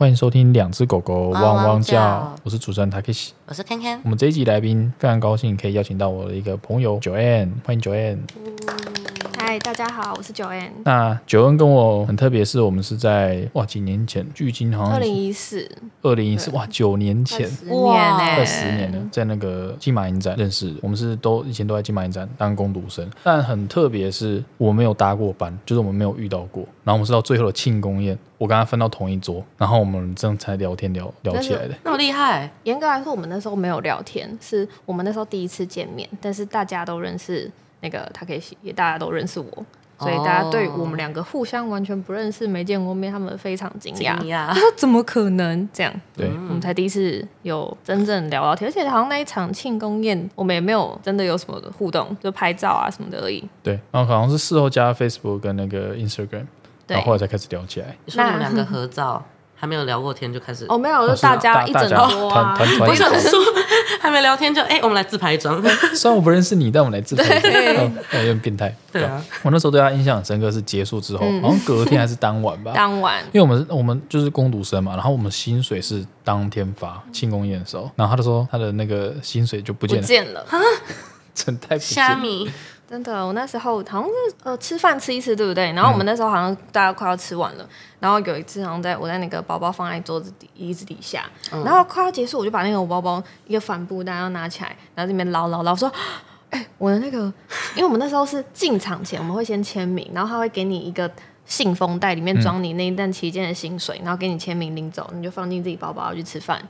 [0.00, 4.00] 欢迎收听两只狗狗汪汪叫，我是主持人 Takeshi，我是 Ken Ken。
[4.02, 8.20] 我们这一集来宾非常高兴可以邀请到我的一个朋友 Joanne，欢迎 Joanne。
[9.50, 10.70] 嗨，大家好，我是 Joanne。
[10.84, 15.68] 那 Joanne 跟我很特别，是我们是在哇几年前，距今好像二零一四，
[16.02, 28.16] 二零一四哇九年前，十年呢，快十年了，在那个金马影展认识的，我们是都以前都在金马影展当工读生，但很特别是我没有搭过班，就是我们没有遇到过，然后我们是到最后的庆功宴。
[28.38, 31.74] 我跟他分到同一桌，然后我们这样才聊天聊聊起来的。
[31.82, 32.48] 那么厉害？
[32.62, 36.08] 严格来说，我们那时候没有聊天，是我们那时候第一次见面。
[36.20, 39.64] 但是大家都认识那个 Takeshi，也大家都认识我，
[39.98, 44.48] 所以大家对我们两个互相完全不认识、没见过面，他们非常惊讶。
[44.48, 53.46] 他说：“怎么可能这样？”对，我们才第一次有真正聊到天，而且好像那一场庆功宴，我们也没有真的有什么互动，就拍照啊什么的而已。
[53.62, 56.46] 对，然后好像是事后加 Facebook 跟那个 Instagram。
[56.86, 57.96] 然后后来才开始聊起来。
[58.04, 59.24] 你说你们两个 合照，
[59.60, 60.64] 还没有聊过天就开始？
[60.70, 62.58] 哦，没有，就大家一整桌啊。
[62.80, 63.38] 我想说，
[64.00, 65.62] 还没聊天就哎，我们来自拍一张。
[65.94, 67.84] 虽然我不认识你，但我们来自拍一张。
[68.14, 68.74] 有点变态。
[68.90, 72.72] 对啊，我那时候对他印象很深刻，是结束之后，好像隔天还是当晚吧。
[72.74, 80.46] 当晚，因为我们我们就是工读生嘛，然后我们薪水是当天发庆功宴的时候，然后他就说他的那个薪水就不见了，不见了，
[81.34, 82.50] 真太虾米。
[82.90, 85.72] 真的，我那时候好像是呃吃饭吃一吃，对不对？
[85.74, 87.68] 然后我们那时候好像大家快要吃完了，嗯、
[88.00, 95.88] 然后有一次好像在我在那个包包放在桌子底椅子底下，嗯、然后快要结束，我就把那个我包包一个帆布袋要拿起来，然后这边捞捞捞说，
[96.50, 97.32] 哎、欸，我的那个，
[97.76, 101.08] 因为我们那时候是进场前我们会先签名，然后他会给你一个
[101.46, 106.60] 信封袋，里面装你那一段期间的薪水，嗯、然后给你签名领走，你就放进自己包包要去吃饭，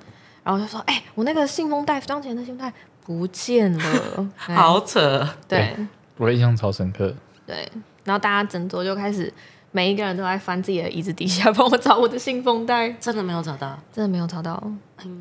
[0.44, 2.70] 然后就说，哎、欸，我那个信封袋装钱的信封袋
[3.06, 5.74] 不见了，好扯，对。
[6.20, 7.14] 我的印象超深刻。
[7.46, 7.66] 对，
[8.04, 9.32] 然后大家整桌就开始，
[9.72, 14.62] 每一个人都在翻自己的椅子底下帮我找我的信封袋，真的没有找到，真的没有找到。
[14.96, 15.12] 哎呦，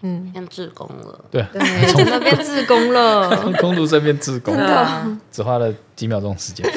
[0.00, 1.24] 嗯，变志工了。
[1.30, 3.30] 对，对，真的变志工了。
[3.60, 6.68] 工读生变志工了，只花了几秒钟时间。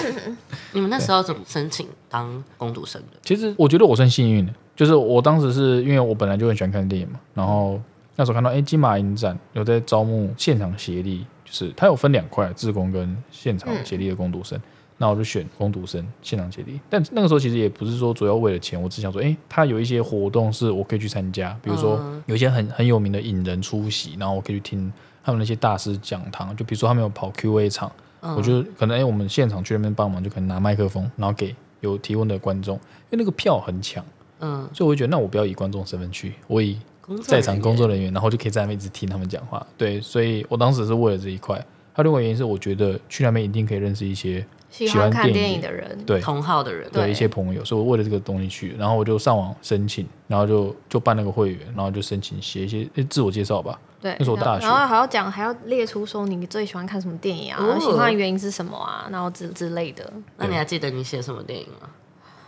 [0.73, 3.17] 你们那时候怎么申请当工读生的？
[3.23, 7.81] 其实我觉得我算幸运的，就是我当时是因为我本来就很喜欢看电影嘛，然后
[8.15, 11.25] 那时候看到哎金马影展有在招募现场协力。
[11.51, 14.57] 是，它有分两块，自工跟现场协力的工读生。
[14.57, 14.61] 嗯、
[14.97, 16.79] 那我就选工读生，现场接力。
[16.89, 24.91] 但那个时候其实也不是说主要为了钱，我只想说，哎、欸，他有一些活动是我可以去参加，比如说有一些很很有名的影人出席，然后我可以去听
[25.23, 26.55] 他们那些大师讲堂。
[26.55, 27.91] 就比如说他们有跑 Q&A 场，
[28.21, 32.77] 嗯、我就可能哎、欸，我们现场去那边帮忙，就可能拿麦克风，然后给有提问的观众，
[33.09, 34.05] 因为那个票很抢，
[34.39, 36.79] 嗯，所以我会觉得那我不要以观众身份去，我以。
[37.23, 39.65] 在场工作人员，然后就可以在那边一直听他们讲话。
[39.77, 41.55] 对，所以我当时是为了这一块。
[41.93, 47.65] 还有另外原因是，我觉得去那边一定可以认识一些喜欢看电影的人，对同好的人，对一些朋友。
[47.65, 53.77] 所以我为了这个东西去，然后我就上网申请，然后就就办那个会员，然后就申请写一些自我介绍吧。
[53.99, 60.09] 对，那是我大学，然后还要讲，还要列出说你最喜欢看什么电影啊，喜欢的原因是什么啊，然后之之类的。
[60.37, 61.89] 那你还记得你写什么电影吗？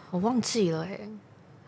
[0.10, 0.98] 我忘记了哎。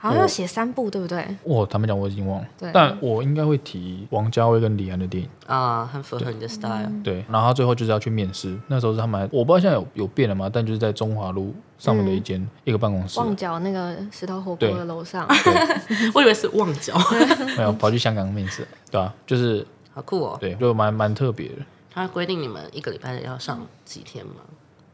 [0.07, 1.25] 好像要写三部，对不对？
[1.43, 2.47] 我坦白讲，我已经忘了。
[2.73, 6.91] 但我应该会提王家卫跟李安的电影啊，很符合你的 style。
[7.03, 8.57] 对，然后他最后就是要去面试。
[8.67, 10.49] 那时候是他们，我不知道现在有有变了吗？
[10.51, 15.27] 但就是在中华路上面的一间一个办公室，旺角那个石头火锅的楼上。
[16.13, 16.95] 我以为是旺角，
[17.57, 19.13] 没有跑去香港面试，对啊？
[19.25, 21.55] 就是好酷哦，对，就蛮蛮特别的。
[21.91, 24.33] 他规定你们一个礼拜要上几天吗？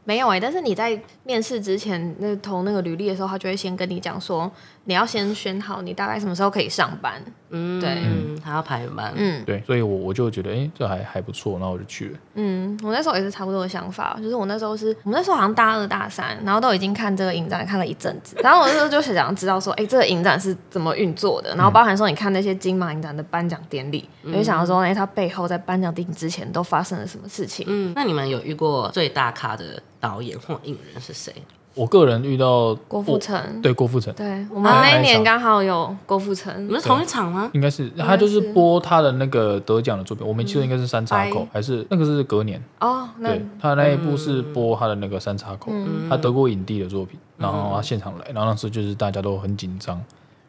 [0.04, 4.50] 没有哎、欸，但是你在面试之前，那投那个履历的时候，他就会先跟你讲说，
[4.84, 7.22] 你要先选好你大概什么时候可以上班。
[7.54, 9.12] 嗯，对，嗯，还要排班。
[9.14, 12.18] 嗯，对，所以我我就觉得，哎、欸，这还还不错，然后我就去了。
[12.34, 27.66] 嗯，我那时候也是差不多的想法，就是我那时候是我们那时候好像大二大三，然后都已经看这个影展看了一阵子，然后我那时候就想想知道说，哎、欸，这个影展是怎么运作的，然后包含说你看那些金马影展的颁奖典礼，我、嗯、就想要说，哎、欸，他背后在颁奖典礼之前都发生了什么事情？
[27.68, 29.80] 嗯，那你们有遇过最大咖的？
[30.02, 31.32] 导演或影人是谁？
[31.74, 37.50] 我个人遇到郭富城，对郭富城，对我们那一年刚好有郭富城，我们是同一场吗？
[37.54, 42.62] 应该是，他就是播他的那个得奖的作品，我们记得应该是三叉口，还是那个是隔年。
[42.80, 43.08] 哦？
[43.22, 45.72] 对，他那一部是播他的那个三叉口，
[46.10, 49.96] 他得过影帝的作品，然后他现场来，然后那时就是大家都很紧张，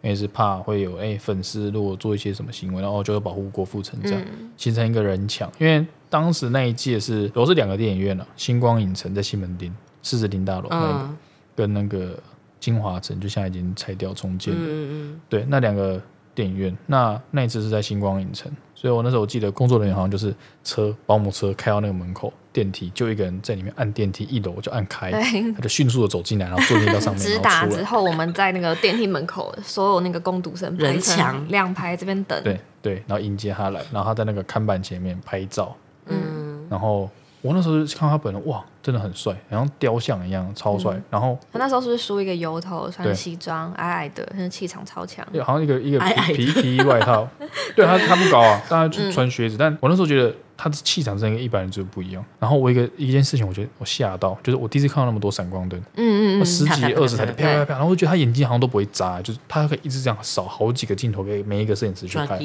[0.02, 4.22] 因为是怕会有哎粉丝如果做一些什么行为，然后就会保护郭富城这样，
[4.58, 5.86] 形成一个人墙，因为。
[6.14, 11.18] 当时那一届是都是两个电影院了，星光影城在西门町狮子林大楼那个，嗯、
[11.56, 12.20] 跟那个
[12.60, 14.60] 金华城就现在已经拆掉重建了。
[14.62, 16.00] 嗯嗯对，那两个
[16.36, 20.34] 电影院，那那一次是在星光影城，所以我那时候我记得工作人员好像就是
[20.64, 27.40] 车保姆车开到那个门口，电梯，就一个人在里面按电梯，一楼就按开，对他就迅速的走进来，然后坐进到上面，直。
[27.40, 32.44] 达之后，我们在那个电梯门口，所有那个工读生人成墙两排这边等。
[32.44, 35.76] 对对，然后迎接他来，然后他在那个看板前面拍照，
[36.08, 37.10] 嗯，然后
[37.44, 40.98] 我那时候就看到他本人，哇，真的很帅，好像雕像一样，超帅。
[41.10, 45.28] 然后他那时候是不是梳一个油头，穿西装，矮矮的，但是气场超强。
[45.44, 47.28] 好像一个一个皮皮皮衣外套，
[47.76, 49.58] 对他他不高啊，但他就穿靴子。
[49.60, 52.24] 但我那时候觉得他的气场真的跟一般人就不一样。
[52.40, 62.40] 然后我一个一件事情，我觉得我吓到，就是我第一次看到那么多闪光灯，嗯嗯嗯，十几二十台的啪啪啪啪，然后我觉得他眼睛好像都不会眨，就是他可以一直这样扫好几个镜头给每一个摄影师去拍，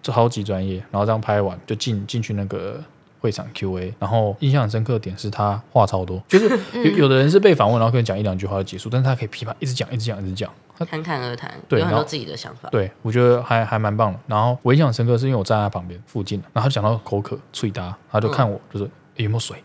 [0.00, 0.76] 就超级专业。
[0.92, 2.80] 然后这样拍完就进进去那个。
[3.26, 10.48] 会场 Q&A，然后印象很深刻的点是他话超多， 就是有有的人是被访问，然后可能讲一两句话就结束，但是他可以批判一直讲，一直讲，一直讲。
[10.78, 12.68] 侃侃而谈，对有很多自己的想法。
[12.70, 14.20] 对，我觉得还还蛮棒的。
[14.26, 18.84] 然后我印象深刻是因为我站在他旁边附近，然后他讲到口渴、脆搭，他就看我，就是、
[19.16, 19.56] 欸、有没有水，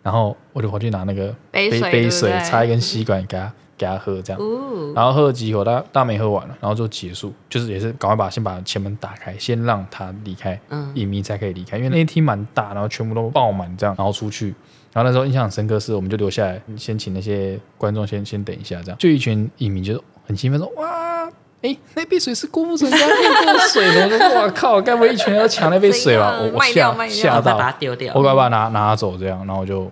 [0.00, 3.52] 然后我就跑去拿那个杯水杯杯水插一根吸管给他
[3.84, 4.40] 给他喝，这样。
[4.40, 14.54] 哦，然后喝了几口，大大没喝完了，然后就结束，就是也是赶快把先把前门打开，先让他离开，嗯影迷才可以离开，因为那一厅蛮大，然后全部都爆满这样，然后出去，
[14.92, 21.28] 然后那时候印象很深刻是，我们就留下来，先请那些观众先先等一下，这样，就一群影迷就很兴奋说哇，
[21.62, 26.38] 哎，那杯水是郭富城家那杯水，我说哇靠，该不会一群人要抢那杯水吧？
[26.42, 28.12] 我我吓吓到然后再把，它丢掉。
[28.14, 29.90] 我赶快把它拿拿走这样，然后就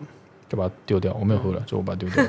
[0.48, 2.24] 就把它丢掉，我没有喝了，就我把它丢掉。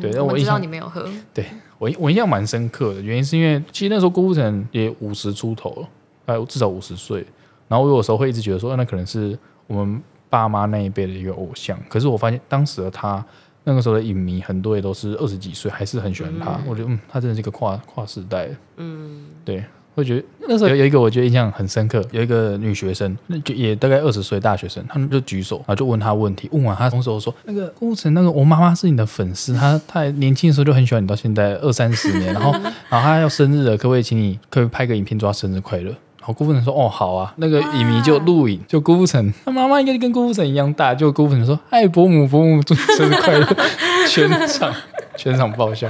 [0.00, 1.46] 对，嗯我们知道但我印象你没有喝，对
[1.78, 5.88] 我我印象蛮深刻的，原因是因为其实那时候郭富城也五十出头了，
[6.26, 7.26] 哎，至少五十岁。
[7.68, 11.78] 然后我有时候会一直觉得说，那可能是我们爸妈那一辈的一个偶像。
[11.88, 13.24] 可是我发现当时的他，
[13.64, 16.60] 那个时候的影迷很多也都是二十几岁，还是很喜欢他。
[16.66, 18.56] 我觉得，嗯，他真的是一个跨跨时代的。
[18.76, 32.52] 嗯，对，我觉得那时候有有一个我觉得印象很深刻，有一个女学生，那就也大概二十岁大学生，他们就举手，然后就问她问题，问完他同时我说，那个郭富城，那个我妈妈是你的粉丝，她她年轻的时候就很喜欢你，到现在二三十年，然后
[32.88, 35.94] 然后她要生日了，可不可以请你可不可以拍个影片祝她生日快乐？
[36.22, 40.94] 然后郭富城说：“哦，好啊。”那个影迷就录影，就郭富城，他妈妈应该跟郭富城一样大。
[40.94, 43.46] 就郭富城说：“嗨，伯母，伯母，祝你生日快乐！”
[44.08, 44.72] 全场
[45.16, 45.88] 全场爆笑。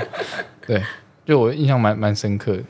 [0.66, 0.82] 对，
[1.26, 2.62] 就我印象蛮蛮深刻的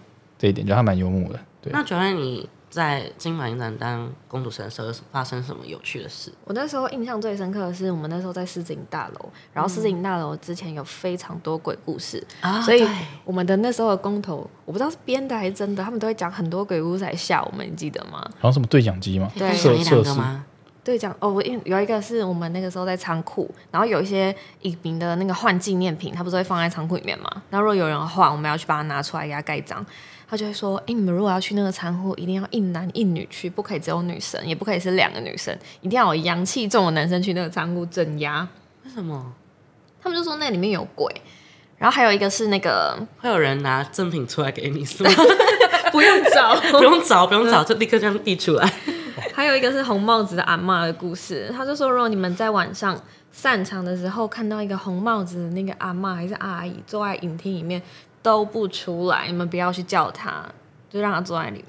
[0.43, 1.39] 这一点，就他蛮幽默的。
[1.61, 6.33] 对，那九月你在金马影展当公主神的时候，发生什么有趣的事？
[6.44, 12.85] 我那时候印象最深刻的是，我们那时候在狮子营大楼，然后狮子营大楼之前有非常多鬼故事，啊所以
[13.25, 18.29] 我们的那时候的工头，我不知道是编的还是真的，他们都会讲很多鬼故事来吓我们，你记得吗？
[18.41, 20.44] 然后什么对讲机吗，对可以分享一两测试个吗？
[20.83, 27.31] 对，讲哦，我因有一个是我们那个时候在仓库，然后有一些影迷的那个换纪念品，他不是会放在仓库里面嘛？
[27.50, 29.87] 然后如果有人换，我们要去把它拿出来给他盖章。
[30.32, 38.49] 他就会说：“哎，你们如果要去那个仓库，一定要一男一女去，不可以只有女生，也不可以是两个女生，一定要有阳气重的男生去那个仓库镇压。
[38.82, 39.34] 为什么
[40.02, 41.14] 他们就说那里面有鬼。
[41.76, 44.82] 然后还有一个是那个会有人拿赠品出来给你？
[44.82, 45.11] 是吗？
[45.93, 48.73] 不用找， 不用找，不用找，就立刻这样递出来。
[49.37, 51.52] 还有一个是红帽子的阿妈的故事。
[51.55, 52.99] 他就说，如果你们在晚上
[53.31, 57.82] 散场的时候看到一个红帽子的那个阿妈还是阿姨坐在影厅里面。”
[58.23, 60.45] 都不出来，你们不要去叫他，
[60.89, 61.65] 就让他坐在里面。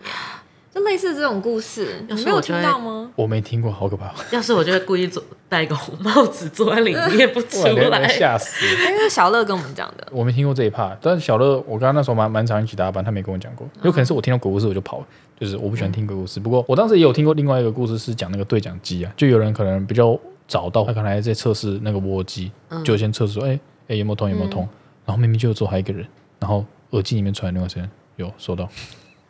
[0.74, 3.12] 就类似这种故事，你没有听到吗？
[3.16, 4.12] 我没听过，好可怕。
[4.32, 8.66] 要是我就会故意坐戴一个红帽子坐在里面 不出来，吓死！
[8.66, 10.98] 因为小乐跟我们讲的，我没听过这一趴。
[11.00, 13.68] 但是小乐，我刚刚那时候蛮蛮常一起搭班，他没跟我讲过。
[13.84, 15.06] 有可能是我听到鬼故事我就跑，
[15.39, 16.39] 就是我不喜欢听鬼故事。
[16.39, 22.51] 不过我当时也有听过另外一个故事，是讲那个对讲机啊，就有人可能比较早到，他可能还在测试那个窝机，
[22.84, 24.68] 就先测试说，哎哎有没有通有没有通，
[25.06, 26.04] 然后明明就坐还一个人，
[26.44, 26.66] 然后。
[26.94, 28.70] 耳机里面传来那个声音，有收到，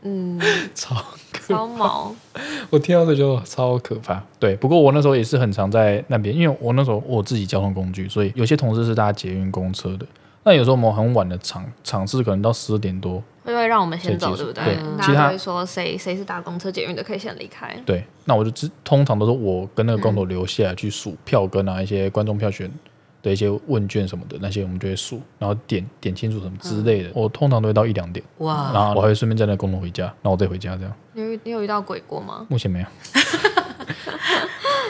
[0.01, 0.37] 嗯，
[0.75, 1.01] 超
[1.47, 2.13] 超毛，
[2.69, 4.21] 我听到这就超可怕。
[4.37, 10.05] 对，不过我那时候也是很常在那边，因为我那时候我自己交通工具，所以有些同事是搭捷运公车的。
[10.43, 14.65] 那有时候我们很晚的场场次，可能到十二点多，会会让我们先走，对不对？
[14.65, 17.73] 对，大家都会说谁谁是搭公车、捷运的，可以先离开。
[17.85, 22.69] 对，那我就只通常都是我跟那个工头留下来去数票根啊，一些观众票选。
[23.23, 27.09] 的一些问卷什么的，那些我们就会数，然后点点清楚什么之类的。
[27.09, 30.93] 嗯、我通常都会到一两点，哇，然后我还会顺便在那工作回家，然后我再回家这样。
[31.13, 32.45] 你有你有遇到鬼过吗？
[32.49, 32.85] 目前没有。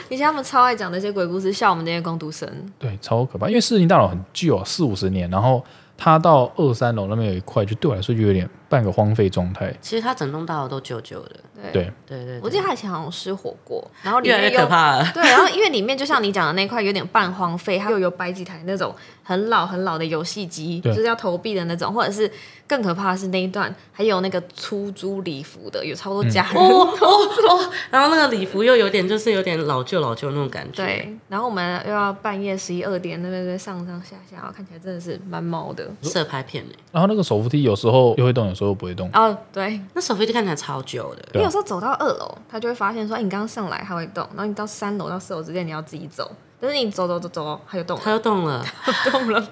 [0.10, 2.48] 以前他们超爱讲那些鬼故事，笑我们那些工读生。
[2.78, 5.64] 对，超可怕，因为世新大楼很旧啊，四五十年，然后
[5.98, 9.72] 它到二三楼那边有一块，就对我来说就有点半个荒废状态。
[9.80, 11.32] 其实它整栋大楼都旧旧的。
[11.72, 15.08] 对对对对，我记得他以前好像失火过，然后里越来面又越可怕了。
[15.14, 22.30] 对，然后因为里面就像你讲的那块有点半荒废，它又有摆几台那种很老很老的游戏机，就是要投币的那种，或者是
[22.68, 26.62] 更可怕的是那一段还有那个出租礼服的，有超多家人。
[26.62, 27.08] 哦哦
[27.50, 30.84] 哦，然后那个礼服又有点就是有点老旧老旧那种感觉。
[30.84, 35.90] 对，然后我们又要半夜十一二点那边在上上下下，然后看起来真的是蛮毛的。
[36.02, 36.74] 色拍片呢？
[36.92, 39.10] 然后那个手扶梯有时候又会动，有时候又不会动。
[39.14, 41.24] 哦，对，那手扶梯看起来超旧的。
[41.34, 48.66] 你有时候走到二楼，他就会发现说，哎，你刚刚上来它会动，然后你到三楼到四楼之间你要自己走，但是你走走走走，它就动了，它又动了，
[49.12, 49.48] 动了。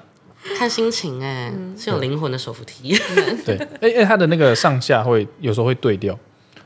[0.57, 2.97] 看心情哎，是有灵魂的手扶梯。
[3.45, 6.17] 对，哎哎，它的那个上下会有时候会对调，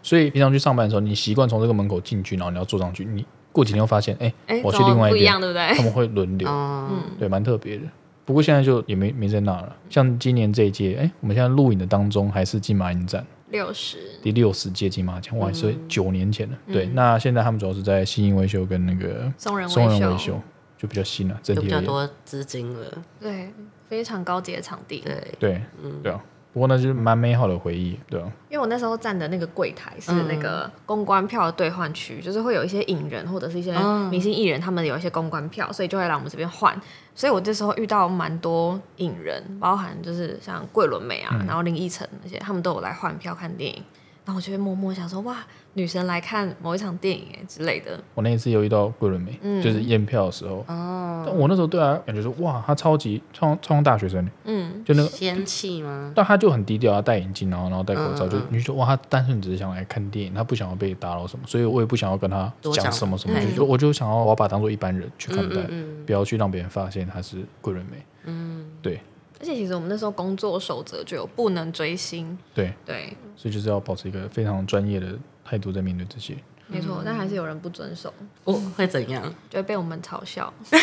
[0.02, 5.76] 所以平常去上班的时候，你习惯从这个门口进去，然后你要坐上去，你过几天会发现，哎，哎，我去另外一边，不一样，对不对？
[5.76, 7.84] 他们会轮流，嗯，对，蛮特别的。
[8.26, 9.76] 不过现在就也没没在那了。
[9.90, 16.58] 像今年这一届，哎，我们现在录影的当中还是金马影展六十第六十届金马奖，哇，所以九年前了。
[16.66, 20.42] 嗯对，那现在他们主要是在新营维修跟那个松仁松仁维维修，
[20.78, 21.68] 就比较新了，整有体。
[21.68, 23.04] 比较多资金了。
[23.20, 23.54] 对，
[23.88, 25.00] 非常高级的场地。
[25.06, 25.62] 对，对，
[26.02, 26.24] 对啊。
[26.56, 28.32] 不过那就是蛮美好的回忆，对啊。
[28.48, 33.78] 因为我那时候站的那个柜台是那个公关票的兑换区，就是会有一些影人或者是一些
[34.10, 36.74] 明星艺人，他们有一些公关票，所以就会来我们这边换。
[37.14, 43.84] 所以我这时候遇到蛮多影人，包含就是像桂纶镁啊，然后林依晨那些，他们都有来换票看电影。
[44.26, 45.38] 然后我就会默默想说，哇，
[45.74, 48.04] 女神来看某一场电影哎之类的。
[48.16, 50.66] 我那一次有遇到桂纶镁，就是验票的时候。
[50.68, 51.24] 哦。
[51.26, 54.28] 但我那时候对她感觉说，哇，她超级超超像大学生。
[54.46, 54.84] 嗯。
[54.84, 56.12] 就那个仙气吗？
[56.16, 65.62] 但她就很低调，她戴眼镜，然后然后戴口罩，就你就说哇，她单纯只是想来看电影，她不想要被打扰什么，所以我也不想要跟她讲什么什么，就我就想要我要把她当做一般人去看待，
[66.06, 67.98] 不要去让别人发现她是桂纶镁。
[68.24, 68.66] 嗯。
[68.82, 69.00] 对。
[69.40, 72.38] 而且其实我们那时候工作守则就有不能追星。
[72.54, 75.08] 对对，所以就是要保持一个非常专业的
[75.44, 76.36] 态度在面对这些。
[76.68, 78.12] 没错，但还是有人不遵守。
[78.46, 79.24] 哦，会怎样？
[79.52, 80.52] 就会被我们嘲笑。
[80.72, 80.80] 对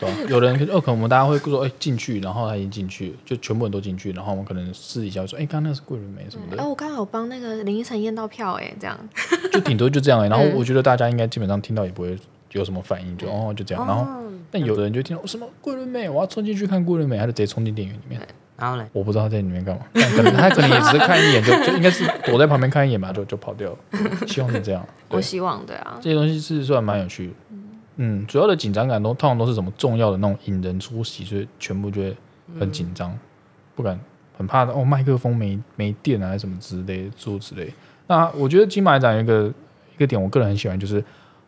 [0.00, 6.60] 对，有人哦，可能我们大家会说，哎，进去，然后他已经进去，就全部人都进去，然后我们可能试一下说，哎，刚刚那个是桂纶镁什么的。
[6.60, 8.98] 哎，我刚好帮那个林依晨验到票，哎，这样。
[9.52, 12.18] 就顶多就这样哎，然后我觉得大家应该基本上听到也不会
[12.50, 13.86] 有什么反应，就哦就这样。
[13.86, 14.04] 然后，
[14.54, 18.20] 但有的人就听到什么桂纶镁，我要冲进去看桂纶镁，他就直接冲进电影院里面。
[18.56, 23.78] 然后嘞，我不知道他在里面干嘛，但可能他可能也只是看一眼就 就应该是躲在旁边看一眼吧，就就跑掉了。
[24.28, 24.86] 希望是这样。
[25.08, 27.32] 我希望对啊，这些东西是算蛮有趣的。
[27.96, 32.16] 嗯，主要的紧张感都通常都是什么重要的那种引人出席，所以全部就会
[32.60, 33.12] 很紧张，
[33.74, 33.98] 不敢
[34.38, 37.74] 很怕哦麦克风没没电啊，什么之类诸如此类。
[38.06, 39.52] 那我觉得金马奖有一个
[39.96, 41.04] 一个点，我个人很喜欢，就是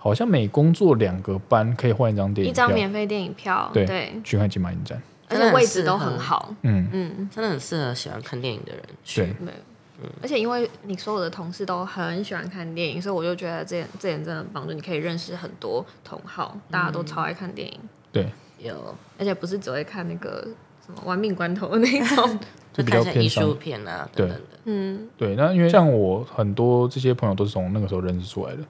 [0.06, 4.12] 好像每工作两个班可以换一张电影票，一张免费电影票，对，对。
[4.22, 5.02] 去看金马影展。
[5.28, 6.88] 而且位置都很好，嗯。
[6.92, 9.22] 嗯，真的很适合喜欢看电影的人去。
[9.22, 9.52] 对，
[10.00, 17.76] 嗯，而且因为你所有的同事都很喜欢看电影，所以我就觉得这点这点真的很棒，就你可以认识很多同好，大家都超爱看电影。
[18.12, 18.28] 对，
[18.60, 20.46] 有，而且不是只会看那个
[20.86, 22.38] 什么玩命关头的那种，
[22.72, 24.44] 就比较偏艺术片啊等等的。
[24.66, 28.62] 嗯，对，那因为像我很多这些朋友都是从那个时候认识出来的。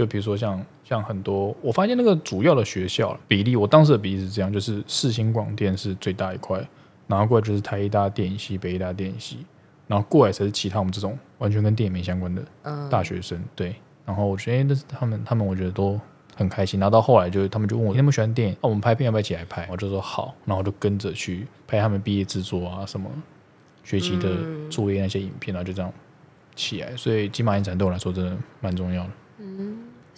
[0.00, 6.58] 就比如说像像很多，我发现那个主要的学校比例，我当时的比例是这样，就是世新广电是最大一块，
[7.06, 9.44] 然后过来就是台艺大电影系、北艺大电影系，
[9.86, 12.42] 然后过来才是其他我们这种完全跟电影没相关的
[12.88, 13.38] 大学生。
[13.54, 13.74] 对，
[14.06, 16.00] 然后我觉得那是他们，他们我觉得都
[16.34, 16.80] 很开心。
[16.80, 18.56] 然后到后来就他们就问我，你们喜欢电影？
[18.62, 19.68] 那、啊、我们拍片要不要一起来拍？
[19.70, 23.10] 我就说好，然后就跟着去拍他们毕业制作啊，什么
[23.84, 24.30] 学习的
[24.70, 25.92] 作业那些影片，然后就这样
[26.56, 26.96] 起来。
[26.96, 29.10] 所以金马影展对我来说真的蛮重要的。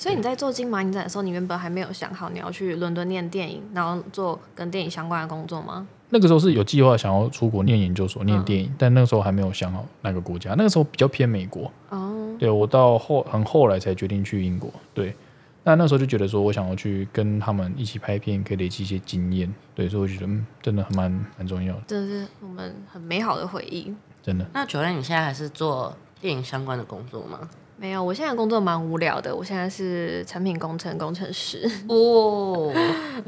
[0.03, 5.87] 嗯，所以你在做金马影展的时候，你原本还没有想好你要去伦敦念电影，然后做跟电影相关的工作吗？
[6.11, 10.55] 那个时候是有计划想要出国念研究所、念电影，嗯、但那个时候还没有想好哪个国家。
[10.59, 11.71] 那个时候比较偏美国。
[11.89, 14.71] 哦，对，我到后很后来才决定去英国。
[14.93, 15.15] 对，
[15.65, 19.51] 那那时候就觉得说我想要去跟他们一起拍片，可以累积一些经验。
[19.75, 21.83] 对，所以我觉得嗯，真的还蛮蛮重要的。
[21.87, 23.95] 这是我们很美好的回忆。
[24.23, 24.47] 真的。
[24.53, 27.49] 那 Joanne，你现在还是做电影相关的工作吗？
[27.83, 29.35] 没有，我现在工作蛮无聊的。
[29.35, 32.73] 我现在是产品工程工程师，哦，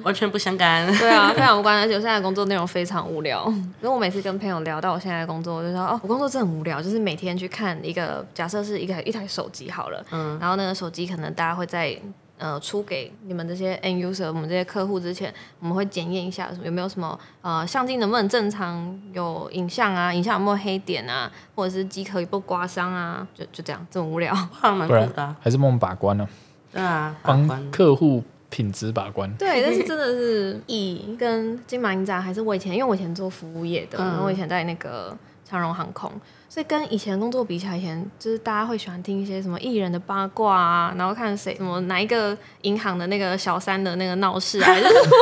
[0.05, 0.87] 完全不相干。
[0.97, 1.77] 对啊， 非常无关。
[1.81, 3.45] 而且我现在工作内容非常无聊。
[3.49, 11.99] 因为我每次跟朋友聊到我现在的工作，我就说哦，我工作真的很无聊，就是每天去看一个，假设是一个一台手机好了，嗯，然后那个手机可能大家会在。
[12.37, 26.29] 呃，出给你们这些 end user，我们这些客户之前，我们会检验一下有没有什么呃相机能不能正常有影像啊，影像有没有黑点啊，或者是机壳有没有刮伤啊，就就这样，这么无聊， 还蛮酷的、啊，还是帮我们把关呢、啊？
[26.73, 29.33] 对啊，帮客户品质把关。
[29.37, 36.11] 对，但是真的是以跟金马影展还是我以前，因为我以前做服务业的，然后我以前在那个长荣航空。
[36.55, 44.73] 所以跟以前工作比起来，以前就是大家会喜欢听一些什么艺人的八卦啊，然后看谁什么哪一个银行的那个小三的那个闹事啊，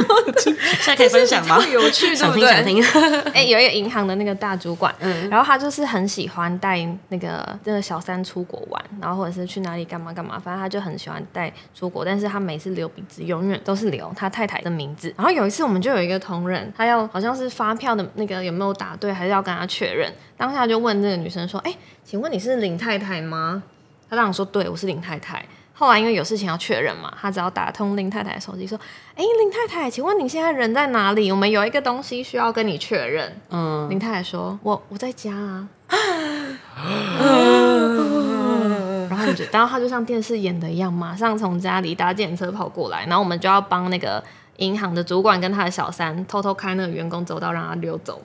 [0.36, 0.54] 现
[0.88, 1.58] 在可以分享吗？
[1.72, 2.84] 有趣，想听想听。
[3.32, 15.10] 哎、欸，有一个银行的那个大主管，嗯，然后他就是很喜欢带那个那个小三出国玩，然后或者是去哪里干嘛干嘛，反正他就很喜欢带出国，但是他每次留鼻子永远都是留他太太的名字。
[15.16, 20.12] 然后有一次我们就有一个同仁，他要好像是发票的那个有没有打对，还是要跟他确认。
[20.36, 23.62] 当下就问这个女生说：“哎、欸，请问你是林太太吗？”
[24.10, 25.42] 她当时说：“对，我是林太太。”
[25.74, 28.78] 后来因为有事情要确认嘛，他只要打通林太太的手机说
[29.16, 31.32] ：“哎、欸，林太太，请问你现在人在哪里？
[31.32, 35.68] 我们有一个东西需要跟你确认。”嗯，林太太说：“我我在家啊。
[39.08, 44.22] ”然后就，然后他就像电视演的一样，马上从家里搭计程车跑过来，然后我们就要帮那个
[44.58, 48.22] 银行的主管跟他的小三偷偷开那个员工走道，让他溜走。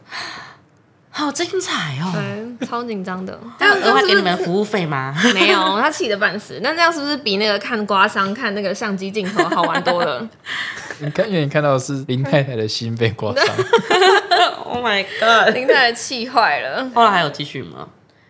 [1.18, 2.14] 好精彩哦！
[2.14, 3.38] 对，超紧张的。
[3.58, 5.16] 他有额外给你们服务费吗？
[5.34, 6.60] 没有，他气得半死。
[6.62, 10.30] 那这样是不是比那个看刮伤、看那个相机镜头好玩多了？
[11.02, 13.46] 你看，因为你看到的是林太太的心被刮伤。
[14.64, 15.56] Oh my god！
[15.56, 16.88] 林太太气坏了。
[16.94, 17.88] 后来还有继续吗？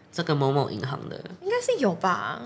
[0.10, 2.39] 这个某某银行的应该是有吧？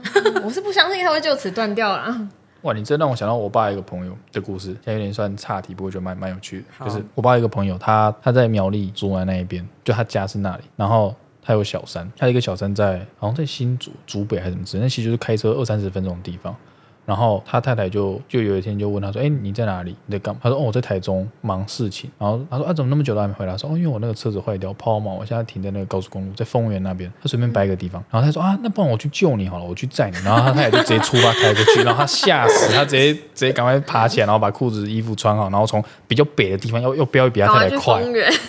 [0.43, 2.17] 我是不相信他会就此断掉了。
[2.63, 6.65] 哇，你这让我想到我爸一个朋友的故事，现在有点算岔题，不过就蛮蛮有趣的。
[6.77, 16.55] 好就是我爸一个朋友，他他在苗栗竹南那一边，就他家是那里，然后他有小三，他有一个小三在好像在新竹竹北还是什么之类，那其实就是开车二三十分钟的地方。
[17.05, 19.95] 然后他太太就就有一天就问他说：“哎，你在哪里？
[20.05, 38.01] 你在干嘛？”他说：“哦，我在台中忙事情。”然后他说：“啊，怎么那么久都还没回来？”说：“哦，因为我那个车子坏掉，抛锚，我现在停在那个高速公路，在丰原那边。”他随便掰一个地方，然后他说：“啊，那不然我去救你好了，我去载你。”然后他太太就直接出发开过去，然后他吓死，他直接直接赶快爬起来，然后把裤子衣服穿好，然后从比较北的地方要要飙比他太太快，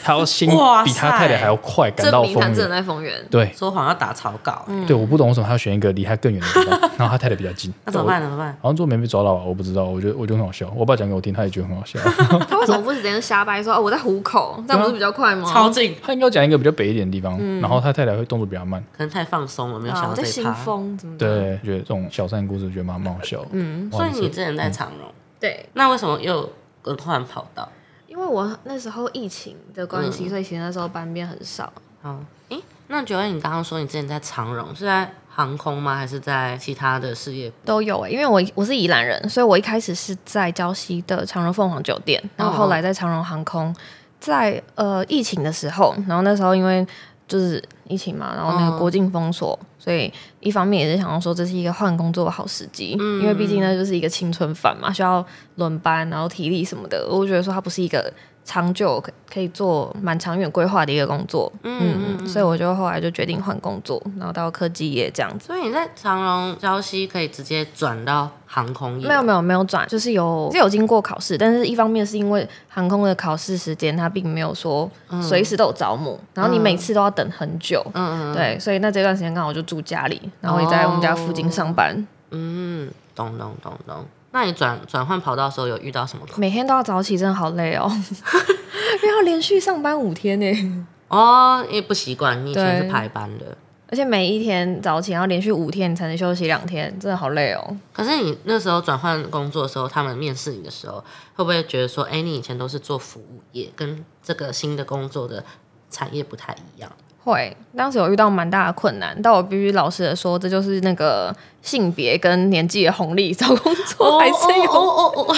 [0.04, 2.68] 他要先比他太太还要快赶到丰原。
[2.68, 4.66] 在丰原，对，说谎要打草稿。
[4.86, 7.72] 对，我不懂为什么他要选一个离他更远的地方， 然后他太太比较近。
[7.84, 8.20] 那怎么办？
[8.22, 8.41] 怎么办？
[8.60, 9.42] 好像最后没被抓到吧。
[9.44, 10.72] 我不知道，我觉得我觉得很好笑。
[10.74, 11.98] 我爸讲给我听，他也觉得很好笑。
[12.48, 15.50] 他为什么不是直接瞎掰说哦，我在虎口，这样不是比较快吗？
[15.52, 15.94] 超近。
[16.02, 20.30] 他应该讲一个比较北一点的地方，嗯、然后他太太会动作比较慢，可能太放松了，没有想到这一趴。
[20.30, 21.18] 在新丰怎么？
[21.18, 23.44] 对，觉得这种小三故事觉得蛮蛮好笑。
[23.52, 26.48] 嗯，所以你之前在长荣，嗯、对，那为什么又
[26.80, 27.68] 更换跑道？
[28.06, 31.72] 因为我那时候疫情的关系，嗯、所以其实那时候班变很少。
[32.02, 35.10] 好，诶，那觉得你刚刚说你之前在长荣是在？
[35.34, 35.96] 航空吗？
[35.96, 43.74] 还是在其他的事业都有诶、欸，因为我我是宜兰人，所以我一开始是在礁溪的长荣凤凰酒店，然后后来在长荣航空，
[44.20, 46.86] 在呃疫情的时候，然后那时候因为
[47.26, 58.12] 就是疫情嘛，然后那个国境封锁，嗯、所以一方面也是想要说这是一个换工作的好时机，嗯、因为毕竟那就是一个青春饭嘛，需要轮班，然后体力什么的，我觉得说它不是一个。
[58.44, 65.46] 长久可可以做蛮长远规划的一个工作，嗯嗯，所以我就后来就决定换工作，然后到科技业这样子。
[65.46, 69.06] 所以你在长隆礁溪可以直接转到航空业？
[69.06, 74.90] 没有没有没有转，就是有是有经过考试，但是一方面是因为航空的考试时间它并没有说
[75.22, 84.04] 随时都有招募，嗯、然后你每次都要等很久，嗯嗯，对，所以那这段时间刚好就住家里，然后也在我们家附近上班，哦、嗯，懂懂懂懂。
[84.32, 86.26] 那你转转换跑道的时候有遇到什么？
[86.36, 87.86] 每天都要早起，真的好累哦，
[89.02, 90.86] 因为要连续上班五天呢。
[91.08, 93.54] 哦，因为不习惯，你以前是排班的，
[93.88, 97.76] 而且每一天早起，然后连续五天你才能休息两天，真的好累哦。
[97.92, 105.44] 可是你那时候转换工作的时候，他们面试你的时候，会不会觉得说，哎，你以前都是做服务业，跟这个新的工作的
[105.90, 106.90] 产业不太一样？
[107.24, 115.36] 会，当时有遇到蛮大的困难，但我必须老实的说，这就是那个性别跟年纪的红利，找工作还是有哦哦哦，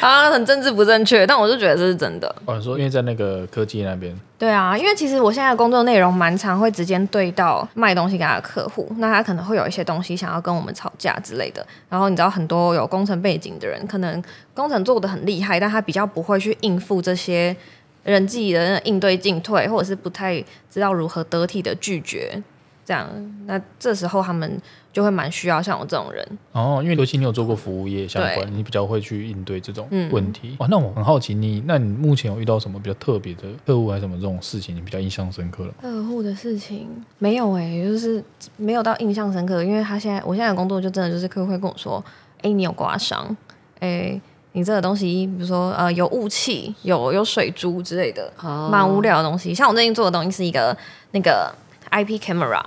[0.00, 2.34] 啊，很政治不正确，但我就觉得这是真的。
[2.46, 14.22] 我说，因为在那个科技那边，对啊，因为其实我现在的工作内容蛮常会直接对到卖东西给他的客户，那他可能会有一些东西想要跟我们吵架之类的，然后你知道很多有工程背景的人，可能
[14.54, 17.54] 工程做的很厉害，但他比较不会去应付这些。
[18.02, 22.42] 人际的应对进退，或者是不太知道如何得体的拒绝，
[22.84, 23.08] 这样，
[23.46, 24.60] 那这时候他们
[24.92, 26.26] 就会蛮需要像我这种人。
[26.50, 30.56] 哦，因为尤其你有做过服务业相关，你比较会去应对这种问题。
[30.58, 35.74] 哇、嗯哦，那我很好奇你，你那你目前有遇到什么比较特别的客户还是什么这种事情，你比较印象深刻了？
[35.80, 36.88] 客户的事情
[37.18, 38.22] 没有哎、欸，就是
[38.56, 42.04] 没有到印象深刻，因为他现在我现在的工作就真的就是客户会跟我说，
[42.38, 43.36] 哎、欸，你有刮伤，
[43.78, 44.20] 哎、欸。
[44.52, 48.32] 你这个东西，比如说呃，有雾气、有有水珠之类的，
[48.70, 48.92] 蛮、oh.
[48.92, 49.54] 无聊的东西。
[49.54, 50.76] 像我最近做的东西是一个
[51.12, 51.50] 那个
[51.90, 52.62] IP camera，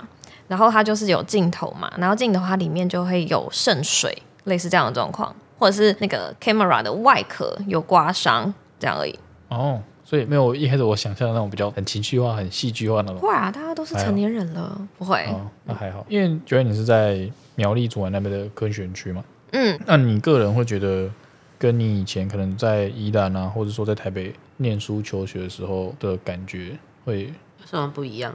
[0.48, 9.18] 然后它就是有镜头嘛，然后镜头它里面就会有渗水，类似这样的状况，或者是那个 camera 的外壳有刮伤，这样而已。
[9.50, 13.20] 哦，所以没有一开始我想象的那种比较很情绪化、很戏剧化那种。
[13.20, 15.24] 会啊，大家都是成年人了，不会。
[15.28, 19.24] 哦，那还好，因为觉得你是在苗栗竹南那边的科学园区嘛。
[19.52, 21.10] 嗯，那你个人会觉得，
[21.58, 28.34] 跟你以前可能在宜兰啊，或者说在台北念书求学的时候的感觉，会有什么不一样？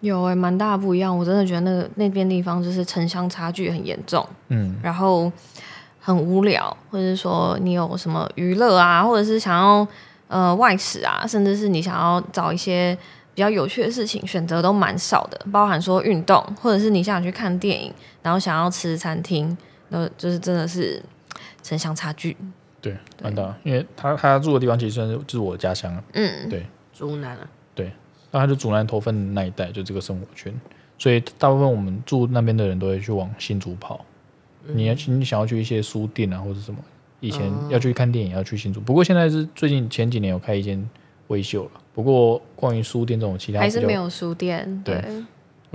[0.00, 1.16] 有诶、欸，蛮大的不一样。
[1.16, 5.32] 我真的觉得那个那边地方就是城乡差距很严重，嗯，然后
[5.98, 9.86] 很无聊，或者是说你有什么娱乐啊，或者是想要
[10.28, 12.96] 呃外食啊，甚至是你想要找一些
[13.34, 15.40] 比较有趣的事情，选择都蛮少的。
[15.50, 19.56] 包含说运动，或者是你想去看电影，然后想要吃餐厅，
[19.88, 21.02] 那就是真的是
[21.62, 22.36] 城乡差距。
[22.86, 23.54] 对，蛮大。
[23.64, 27.48] 因为他他住的地方其实算是就是我的家乡啊，嗯，对，竹南啊。
[28.32, 30.52] 那他就竹南头份那一带，就这个生活圈，
[30.98, 34.04] 所以大部分我们住那边的人都会去往新竹跑。
[34.66, 36.78] 嗯、你要你想要去一些书店啊，或者什么，
[37.20, 40.86] 以前要去看电影要去新竹，不过现在是最近前几年有开一间
[41.28, 41.70] 威秀了。
[41.94, 45.00] 不过关于书店这种其他还是没有书店，对。
[45.00, 45.24] 对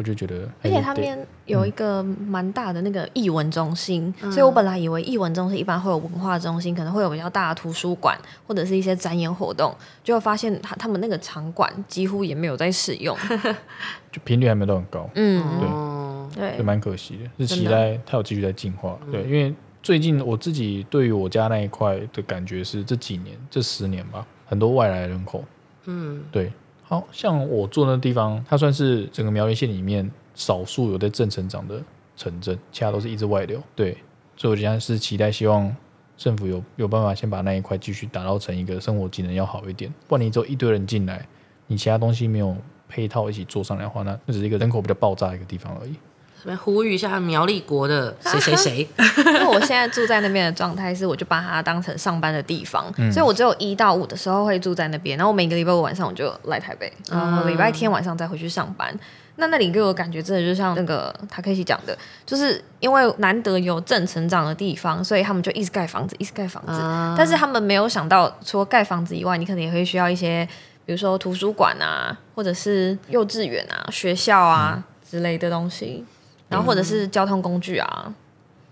[0.01, 9.71] 我就觉得，而且他们有一个蛮大的那个艺文中心，嗯、所以我本来以为艺文中心一般会有文化中心，可能会有比较大的图书馆或者是一些展演活动，
[10.03, 13.15] 结果发现他他们那个场馆几乎也没有在使用，
[14.11, 15.07] 就频率还没到很高。
[15.13, 18.97] 嗯，对，对，蛮可惜的，是期待它有继续在进化。
[19.11, 25.43] 对，因为最近我自己对于我家那一块的感觉是这几年这十年吧，很多外来人口，
[25.85, 26.51] 嗯，对。
[26.91, 31.81] 好像我住的那地方，它算是整个苗栗县里面少数有在正成长的
[32.17, 33.63] 城镇，其他都是一直外流。
[33.73, 33.97] 对，
[34.35, 35.73] 所以我现在是期待，希望
[36.17, 39.89] 政府有有办法先把那一块继续打造成一个生活技能要好一点。
[40.09, 41.25] 不然你只有一堆人进来，
[41.67, 42.53] 你其他东西没有
[42.89, 45.95] 配套一起做上来的话，那那只是一个人口比较爆炸的一个地方而已。
[46.57, 48.87] 呼吁一下苗栗国的谁谁谁，
[49.25, 58.91] 因为我现在住在那边的状态是，我就把它当成上班的地方，嗯、所以我只有一到五的时候会住在那边，然后我每个礼拜五晚上我就来台北，然后礼拜天晚上再回去上班。
[58.93, 58.99] 嗯、
[59.37, 66.73] 那那里给我感觉真的就像那个塔克西讲的，就是因为难得有正成长的地方，所以他们就一直盖房子，一直盖房子。
[66.73, 70.47] 嗯、但是他们没有想到，除了盖房子以外，你可能也会需要一些，
[70.85, 76.03] 比如说图书馆啊，或者是幼稚园啊、学校啊、嗯、之类的东西。
[76.51, 78.13] 然后或者是交通工具啊，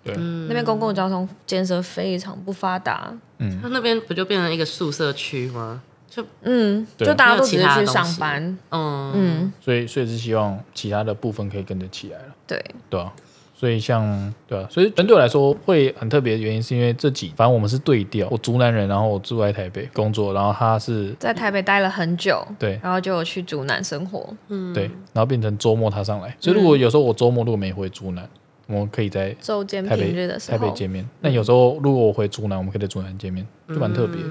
[0.03, 5.81] 对，那边公共交通建设非常不发达，嗯，那那边不就变成一个宿舍区吗？
[6.09, 9.11] 就嗯，就大家都只是去上班，嗯。
[9.15, 13.13] 嗯，所以所以是希望其他的部分可以跟着起来了，对，对啊，
[13.59, 28.29] 所以像对啊，所以对我来说会很特别的原因是因为这几，反正我们是对调，我竹南人，然后我住在台北工作，然后他是在台北待了很久，对，然后就有去竹南生活，嗯，对，然后变成周末他上来，所以如果有时候我周末如果没回竹南，
[28.67, 31.05] 我们可以在周间台北台北见面。
[31.19, 34.21] 那有时候如果我回竹南，我们可以在竹南见面，就蛮特别，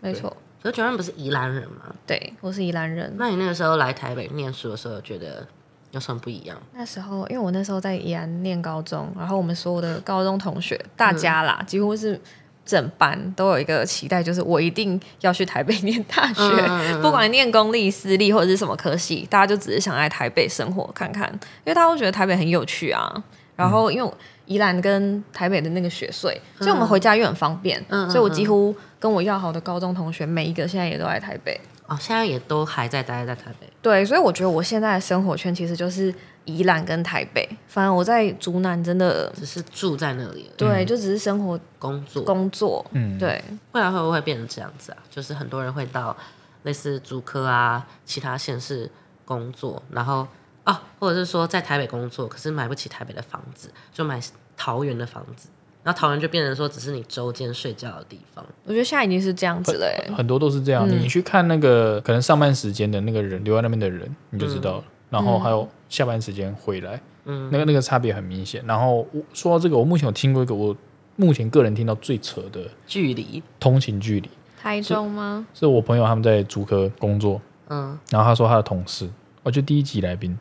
[0.00, 0.36] 没错。
[0.60, 1.94] 可是九安不是宜兰人吗？
[2.06, 3.12] 对，我是宜兰人。
[3.16, 5.46] 那你那个时候来台北念书的时候，觉得
[5.92, 6.60] 有什么不一样？
[6.74, 12.20] 那时候，因为我那时候在宜安念高中，然后我们所有的高中同学，大家啦，几乎是
[12.66, 21.28] 整班都有一个期待，就是我一定要去台北 念大学，不管念公立、私立或者是什么科系，大家就只是想来台北生活看看，
[21.64, 23.22] 因为大家都觉得台北很有趣啊。
[23.54, 24.12] 然后，因为
[24.46, 28.74] 宜兰跟台北的那个学税，所以我们回家又很方便，所以我几乎。
[29.02, 31.60] 跟我要好的高中同学，每一个现在也都在台北
[31.92, 33.70] 哦，现在也都还在待在台北。
[33.82, 36.14] 对，所以我觉得我现在的生活圈其实就是
[36.46, 37.46] 宜兰跟台北。
[37.68, 42.84] 反正我在竹南真的只是住在那里，对，就只是生活工作工作。
[42.92, 43.42] 嗯，对。
[43.72, 44.98] 未来会不会变成这样子啊？
[45.10, 46.16] 就是很多人会到
[46.62, 48.90] 类似竹科啊，其他县市
[49.24, 50.26] 工作，然后
[50.64, 54.18] 哦，或者是说在台北工作，可是买不起台北的房子，就买
[54.56, 55.48] 桃园的房子。
[55.82, 58.44] 然后桃园就变成说，只是你周间睡觉的地方。
[58.64, 60.88] 我觉得现在已经是这样子了，欸，很多都是这样。
[60.88, 64.84] 嗯、你去看那个可能上班时间的那个人留在那边的人，你就知道了。
[64.86, 68.64] 嗯、然后还有下班时间回来，嗯，那个那个差别很明显。
[68.64, 70.76] 然后我说到这个，我目前有听过一个我
[71.16, 74.30] 目前个人听到最扯的距离，通勤距离。
[74.60, 75.44] 台中吗？
[75.52, 79.10] 是，是我朋友他们在竹科工作，嗯，然后他说他的同事，
[79.42, 80.38] 我就第一集来宾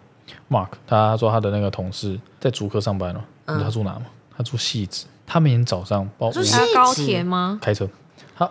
[0.48, 3.26] Mark，他说他的那个同事在竹科上班了。
[3.48, 4.06] 你知道他住哪吗？
[4.38, 5.08] 他住汐止。
[5.32, 6.44] 他每天早上包括
[6.76, 7.58] 高铁吗？
[7.62, 7.88] 开车，
[8.36, 8.44] 他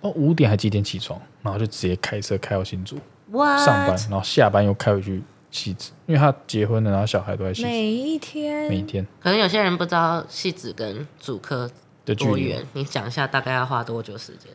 [0.00, 2.96] 哦五点还几点起床，然后就直接开车开到新竹?
[3.32, 7.62] 上班，然后下班又开回去汐止，因为他结婚了，然后小孩都在汐止。
[7.62, 9.06] 每一天，每一天。
[9.20, 11.70] 可能有些人不知道汐止跟主科
[12.04, 14.50] 的距离，你讲一下大概要花多久时间？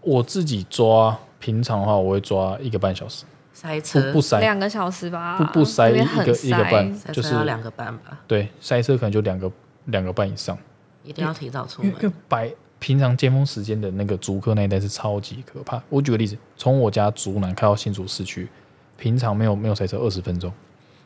[0.00, 8.20] 我自己抓，平常的话我会抓一个半小时，塞车不，不塞两个小时吧，不不塞一个塞一个半，就是要两个半吧。
[8.26, 9.52] 对，塞车可能就两个
[9.84, 10.56] 两个半以上。
[11.04, 15.82] 一定要提早出门，因为白平常尖峰时间的那个竹科那一带是超级可怕。
[15.88, 18.48] 我举个例子，从我家竹南开到新竹市区，
[18.96, 20.52] 平常没有没有塞车二十分钟，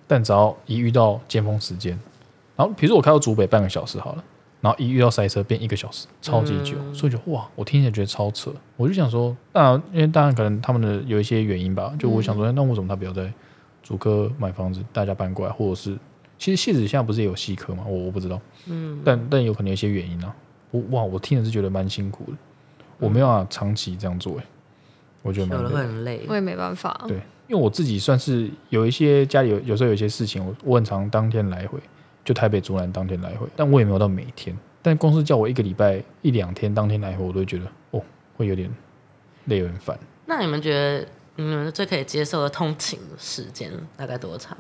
[0.07, 1.99] 但只要一遇到尖峰时间，
[2.57, 4.25] 然后比如说我开到竹北半个小时好了。
[4.61, 8.51] 然后一遇到塞车，变一个小时，超级久，嗯、所以就哇，我听起来觉得超扯。
[8.79, 11.93] 我就想说，当然，因为当然可能他们的有一些原因吧。
[11.99, 13.31] 就我想说，嗯、那为什么他不要在
[13.83, 15.99] 竹科买房子，大家搬过来，或者是
[16.39, 17.85] 其实戏子现在不是也有西科吗？
[17.87, 20.35] 我我不知道，嗯，但但有可能有一些原因啊。
[20.71, 22.33] 我哇，我听的是觉得蛮辛苦的，
[22.99, 24.45] 我没有办法长期这样做，哎，
[25.23, 27.05] 我觉得蛮累，会很累，我也没办法。
[27.07, 27.17] 对，
[27.49, 31.79] 因为我自己算是有一些家里有有时候有一些事情，我我很常当天来回。
[32.25, 34.59] 就台北竹南当天来回，但我也没有到每天。
[34.81, 38.03] 但公司叫我一个礼拜一两天当天来回，我都会觉得哦，
[38.39, 38.75] 会有点
[39.45, 39.99] 累，有点烦。
[40.25, 44.57] 那你们觉得你们最可以接受的通勤时间大概多长？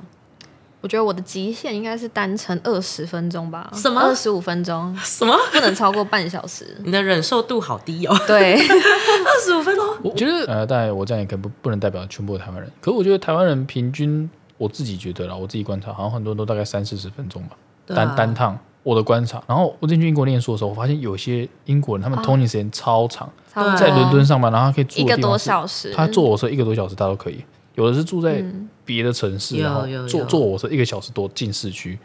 [0.85, 3.71] 我觉得我的极限应该是单程二十分钟吧。
[3.73, 3.99] 什么？
[4.03, 4.95] 二十五分钟？
[5.03, 5.35] 什么？
[5.51, 6.77] 不能超过半小时？
[6.85, 8.15] 你的忍受度好低哦。
[8.29, 9.97] 对，二十五分钟。
[10.03, 12.71] 我觉得呃，当然我这样也可能不不能代表全部的台湾人。
[12.83, 14.29] 可是我觉得台湾人平均。
[14.57, 17.57] 我自己觉得啦，我自己观察，好像很多人都大概三四十分钟吧，
[17.89, 18.57] 啊、单单趟。
[18.85, 27.43] 我的观察，然后我进去英国念书的时候，我发现有些英国人他们通勤时间超长，啊、在伦敦上班，然后他可以住一个多小时，他坐火车一个多小时他都可以。
[27.75, 28.45] 有的是住在
[28.85, 31.99] 别的城市，嗯、然后坐坐火车一个小时多进市区。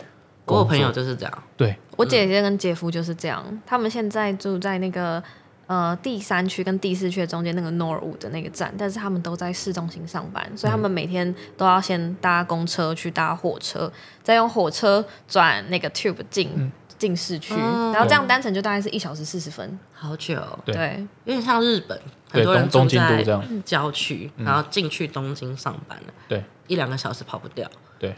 [0.46, 5.24] 我有朋友就是这样，对，我姐姐跟姐夫就是这样，他们现在住在那个。
[5.68, 13.92] 呃，第三区跟第四区中间那个 Norwood 的那个站，但是他们都在市中心上班，所以他们每天都要先搭公车去搭火车，
[14.24, 20.42] 再用火车转那个 Tube 进进、嗯、市区，哦、然后这样单程就大概是一小时四十分，好久。
[20.66, 23.24] 对，有点像日本，很多人住在
[23.64, 27.70] 郊区，嗯、然后进去东京上班了，对，一两个小时跑不掉。
[28.00, 28.16] 对，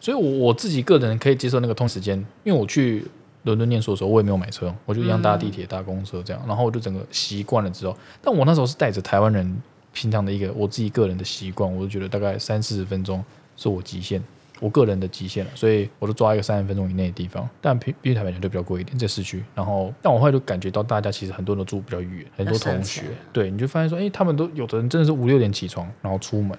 [0.00, 3.04] 所以我我自己个人可以接受那个通时间，因为我去。
[3.44, 9.62] 伦敦念书的时候，我也没有买车，我就一样搭地铁、搭公车这样，然后我就整个习惯了之后，但我那时候是带着台湾人
[9.92, 13.22] 平常的一个我自己个人的习惯，我就觉得大概三四十分钟
[13.58, 14.18] 是我极限，
[14.60, 17.46] 我个人的极限了，所以我就抓一个三十分钟以内的地方。
[17.60, 19.44] 但比比台北人就比较贵一点，在市区。
[19.54, 26.58] 然后，但我后来就感觉到大家其实很多人都住比较远，很多同学，对，你就发现说，哎，他们都有的人真的是五六点起床，然后出门，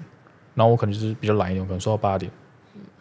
[0.55, 2.31] 然后我可能就是比较懒一点，我可能睡到八点。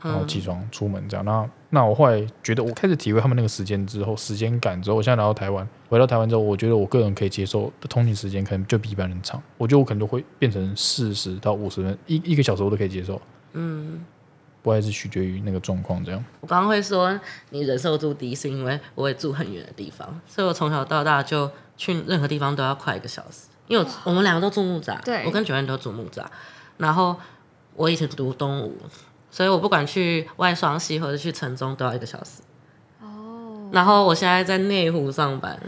[0.02, 9.42] 然后起床出门这样，那那我后来觉得，我开始体会他们那个时间之后，时间感之后，我现在来到台湾，回到台湾之后，我觉得我个人可以接受的通勤时间可能就比一般人长。
[9.56, 13.20] 我觉得我可能都会变成四十到五十分，一一个小时我都可以接受。
[13.54, 14.04] 嗯，
[14.62, 16.22] 不还是取决于那个状况这样。
[16.42, 23.48] 我刚刚会说你忍受度低，是因为我也住很远的地方，所以我从小到大就去任何地方都要快一个小时。
[23.68, 26.26] 因为我，我们两个都住木栅，对，我跟九安都住木栅，
[26.76, 27.16] 然后
[27.76, 28.76] 我以前读东吴。
[29.30, 32.40] 所以我不管去外双溪或者去城中都要一个小时。
[33.02, 33.68] 哦。
[33.72, 35.58] 然后我现在在内湖上班，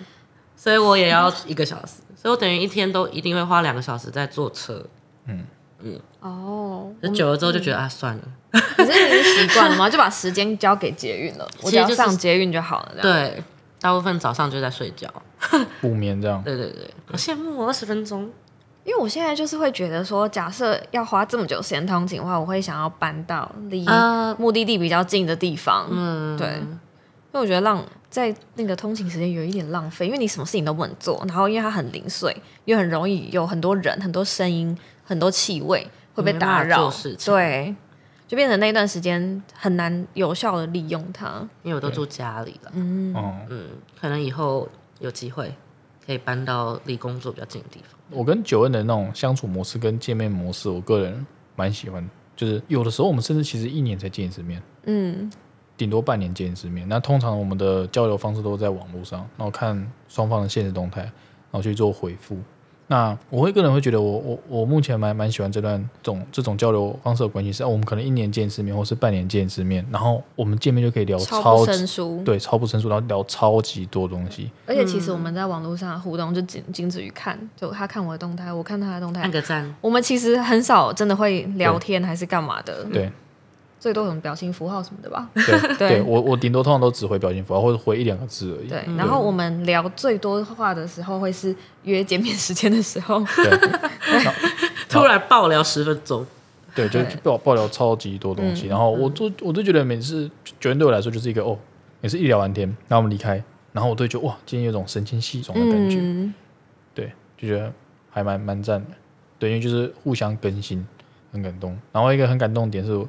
[0.55, 1.95] 所以我也要一个小时。
[2.15, 4.87] 所以我等于一天都一定会花两个小时在坐车。
[5.27, 5.45] 嗯
[5.81, 6.01] 嗯。
[6.21, 6.93] 哦。
[7.01, 8.23] 那久了之后就觉得啊，算了。
[8.53, 9.89] 可是你是习惯了吗？
[9.91, 13.03] 就把时间交给捷运了，我只要上捷运就好了。
[13.03, 13.43] 对，
[13.81, 15.13] 大部分早上就在睡觉，
[15.83, 16.41] 补眠这样。
[16.45, 18.31] 对对对，好羡慕我二十分钟。
[18.87, 23.85] 因为我现在就是会觉得说，假设要花这么久时间通勤的话，我会想要搬到离
[24.39, 25.89] 目的地比较近的地方。
[25.91, 32.35] 嗯，对，因为我觉得浪在那个通勤时间有一点浪费，因为你什么事情都不能做，然后因为它很零碎，
[32.67, 36.89] 又很容易有很多人、很多声音、很多气味会被打扰。
[37.25, 37.75] 对，
[38.29, 41.45] 就变成那段时间很难有效的利用它。
[41.65, 43.13] 因为我都住家里了，嗯
[43.51, 43.69] 嗯，
[44.01, 44.69] 可能以后
[45.01, 45.53] 有机会
[46.07, 47.96] 可以搬到离工作比较近的地方。
[48.11, 52.09] 我跟九恩的那种相处模式跟见面模式，我个人蛮喜欢。
[52.37, 55.33] 就是有的时候我们甚至其实一年才见一次面，嗯，
[55.77, 56.87] 顶多半年见一次面。
[56.89, 61.13] 那通常我们的交流方式都是在网络上，然后看双方的现实动态，然
[61.53, 62.39] 后去做回复。
[62.89, 74.51] 那我会个人会觉得我，我我我目前蛮蛮喜欢这段这种这种交流方式的关系是，我们可能一年见一次面，或是半年见一次面，然后我们见面就可以聊超，超不生疏，对，超不生疏，然后聊超级多东西。
[74.67, 79.75] 而且其实我们在网络上的互动就仅仅止于看，就他看我的动态，我看他的动态，按个赞。
[79.81, 83.11] 我们其实很少真的会聊天还是干嘛的，对。
[83.87, 85.31] 最多什么表情符号什么的吧。
[85.33, 88.69] 对， 对我我顶多通常都只回表情符号或者回一两个字而已。
[88.69, 93.21] 对，然后我们聊最多话的时候会是约见面时间的时候。
[93.37, 93.59] 对，
[94.91, 96.27] 突然爆聊十分钟。
[96.75, 101.57] 对，就爆爆聊超级多东西，然后我都我都觉得每次觉得对我来说就是一个哦，
[102.01, 103.41] 每次一聊完天，然后我们离开，
[103.73, 106.33] 然后我都觉得哇，今天有种神清气爽的感觉。
[106.93, 107.73] 对，就觉得
[108.11, 108.91] 还蛮蛮赞的。
[109.39, 110.85] 对，因为就是互相更新，
[111.33, 111.79] 很感动。
[111.93, 113.07] 然后一个很感动的点是。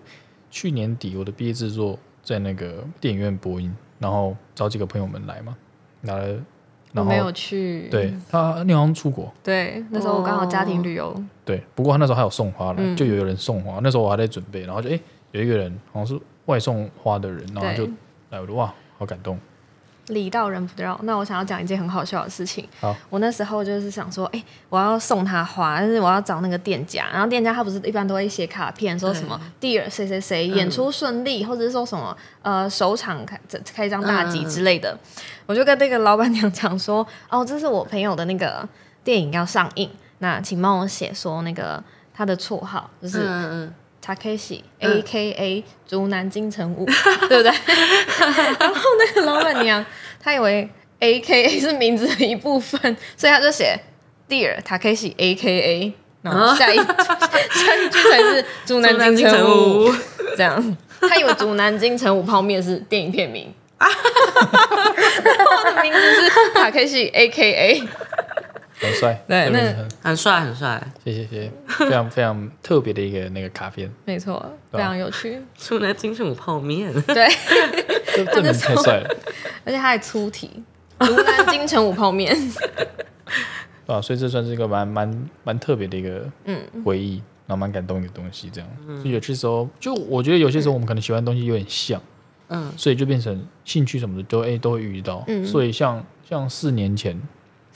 [0.57, 5.55] 去年底我的毕业制作在那个电影院播映，然后找几个朋友们来嘛，
[6.01, 6.29] 拿了
[6.91, 7.87] 然后没有去。
[7.91, 9.31] 对他，你好像出国。
[9.43, 11.15] 对，那时候我刚好家庭旅游。
[11.45, 13.79] 对，不过他那时候还有送花了，嗯、就有人送花。
[13.83, 14.99] 那时候我还在准备，然后就哎，
[15.31, 17.87] 有一个人好像是外送花的人，然后就
[18.31, 19.39] 来，我就哇，好感动。
[20.07, 20.99] 礼到人不绕。
[21.03, 22.67] 那我想要讲一件很好笑的事情。
[22.79, 27.07] 好，我那时候就是想说，哎、欸，我要送他花，但是我要找那个店家。
[27.11, 33.39] 然后店家他不是一般都会写卡片，说什么 Dear 谁谁谁演出顺利，嗯、或者是说什么呃首场开
[33.73, 34.91] 开张大吉之类的。
[34.91, 38.67] 嗯、我就跟那个老板娘讲说，哦，这是我朋友的那个
[39.03, 39.89] 电影要上映，
[40.19, 43.69] 那请帮我写说那个他的绰号就是。
[44.07, 46.93] Takeshi A K A 竹南金城武，嗯、
[47.27, 47.51] 对不对？
[48.59, 49.85] 然后那个老板娘
[50.21, 53.77] 她以为 A K A 是名字的一部分，所以她就写
[54.29, 56.85] Dear Takeshi A K A，然后下一、啊、
[57.51, 59.93] 下一句才是竹南金城武，
[60.37, 60.77] 这样。
[61.01, 63.89] 她以为竹南金城武泡面是电影片名，然
[65.45, 67.87] 后我的名字是 Takeshi A K A。
[68.87, 71.51] 很帅， 对，那很帅很帅，谢谢谢谢，
[71.85, 75.41] 非常非常 特别的一个那个卡片，没错，非常有趣。
[75.57, 77.27] 竹南金城武泡面， 对，
[78.15, 79.15] 这这名太帅了，
[79.65, 80.63] 而且他还粗体，
[80.99, 82.35] 湖南金城武泡面，
[83.85, 86.59] 啊，所以这算是一个蛮蛮蛮特别的一个嗯。
[86.83, 88.69] 回忆，然后蛮感动的东西，这样。
[89.03, 92.01] 就有些时候，就我觉得有些时候我们可能喜欢的东西有点像，
[92.49, 97.19] 嗯，所以就变成兴趣什么的都哎都会遇到，嗯，所以像像四年前。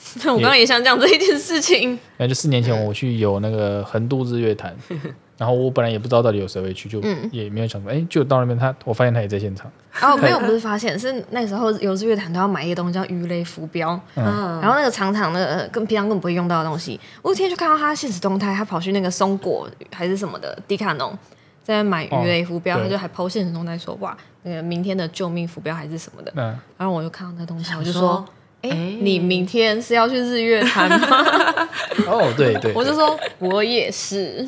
[0.26, 1.98] 我刚刚也想讲这一件事情。
[2.18, 4.74] 那就四年前我去有那个横渡日月潭，
[5.38, 9.70] 然后我本来也不知道到底有谁会去，就也没有想说，哎，就到那边他，我发现他也在现场。
[10.00, 14.24] 哦，没有，不是发现，是那时候有日月潭都要买一个东西叫鱼雷浮标，嗯，
[14.60, 21.16] 然后那个长长的，跟平常根本不会用到的东西，我有一天就看到他现实动态，他跑去那个松果还是什么的迪卡侬，
[21.62, 28.24] 在买鱼雷浮标，他就还 po 限时动态说，哇，那个明天的救命浮标还是什么的，嗯，然后我就看到那东西，我就说。
[28.62, 28.70] 哎，
[29.00, 31.68] 你明天是要去日月潭吗？
[32.06, 34.46] 哦，对对，我就说我也是，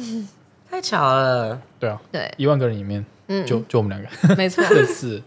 [0.70, 1.60] 太巧了。
[1.78, 5.22] 对啊，对，一万个人里面，嗯，就就我们两个， 没错，是。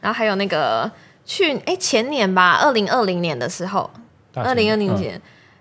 [0.00, 0.90] 然后还有那个
[1.24, 3.88] 去哎前年吧，二零二零年的时候，
[4.34, 5.20] 二零二零年，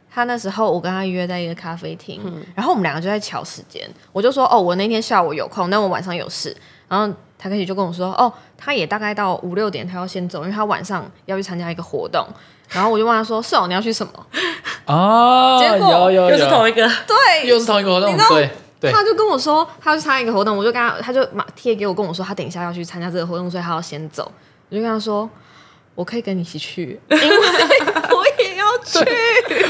[0.10, 2.20] 他那时候我跟他约在一个咖啡厅，
[2.56, 6.56] 然后我们两个就在瞧时间，我就说哦，我那天下午有空，但我晚上有事，
[6.88, 12.28] 然后他开始就跟我说哦，他也大概到五六点，他要先走，因为他晚上要去参加一个活动。
[12.74, 14.14] 然后我就问他说：“是哦，你要去什么？”
[14.88, 18.92] 哦，结果有有又是同一个，对，又是同一个活动，对对。
[18.92, 24.32] 他就跟我说他要去参加一个活动，我就跟他，他就马贴给我跟我说他等一下要去参加这个活动，所以他要先走。
[24.70, 25.30] 我就跟他说
[25.96, 27.30] ：“我可以跟你一起去，因为
[28.84, 29.00] 去。”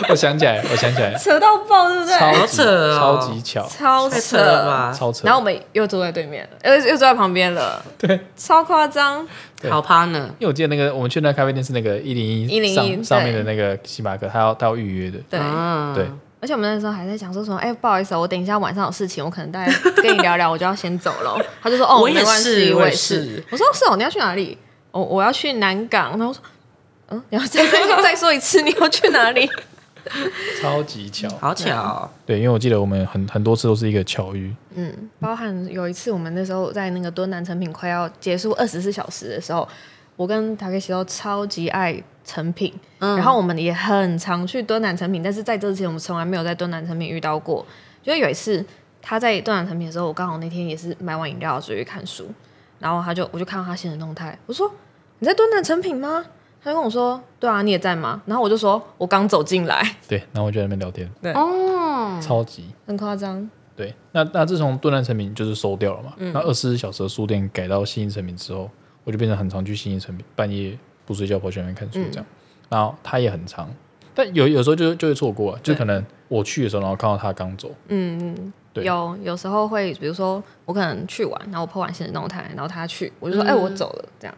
[0.10, 2.18] 我想起来，我想起来，扯到爆，对不对？
[2.18, 5.22] 超扯，超级巧，超扯吧，超扯。
[5.24, 9.28] 然后我们又坐在对面了，又又坐在旁边了，对，超夸张。
[9.70, 15.20] 好趴呢，因为我记得那个我们去那咖啡店是那个一零一一零一上面的那个星巴克，他要他要预约的。
[15.30, 15.40] 对
[15.94, 16.10] 对，
[16.42, 19.72] 而且我们那时候还在讲说什么，哎，不好意思，我等一下晚上有事情，我可能大概
[20.02, 21.40] 跟你聊聊，我就要先走了。
[21.62, 23.44] 他就说，哦，没关系，我也是。
[23.52, 24.58] 我说是哦，你要去哪里？
[24.90, 26.10] 我我要去南港。
[26.10, 26.42] 然后我说，
[27.12, 29.48] 嗯，你要再再 再说一次，你要去哪里？
[30.60, 32.10] 超级巧，好巧。
[32.26, 34.52] 对，因为我记得我们很很多次都是一个巧遇。
[34.74, 39.68] 嗯，包含有一次我们那时候在那个敦南成品快要结束二十四小时的时候，
[40.16, 47.64] 我跟塔克西都超级爱成品，嗯、然后我们也很常去敦南成品，但是在这之前我们从来没有在敦南成品遇到过。
[48.02, 48.66] 就有一次
[49.04, 52.28] 他在敦南成品的时候，我刚好那天也是买完饮料出去看书，
[52.80, 54.72] 然后他就我就看到他新的动态，我说
[55.20, 56.26] 你在敦南成品吗？
[56.64, 61.10] 他就跟我说：“对啊，你也在吗？”然后我就说：“我刚走进来。”对，然后我就在那边聊天。
[61.22, 63.50] 对哦，超级很夸张。
[63.76, 68.70] 对，那那自从敦南成品就是收掉了嘛，嗯、那二十四小时的书店改到信义诚品之后，
[69.04, 72.26] 我就变成很常去信义诚品，半夜不睡觉跑去那边看书这样。
[72.30, 72.36] 嗯、
[72.70, 73.68] 然后他也很常，
[74.14, 77.72] 但有有时候就就会错过，对就可能我去的时候，然后看到他刚走。
[77.88, 84.36] 嗯嗯，对有有时候会，比如说我可能去玩，然后我 po 完限时动态，然后他去，我就说：“哎、嗯欸，我走了。”这样。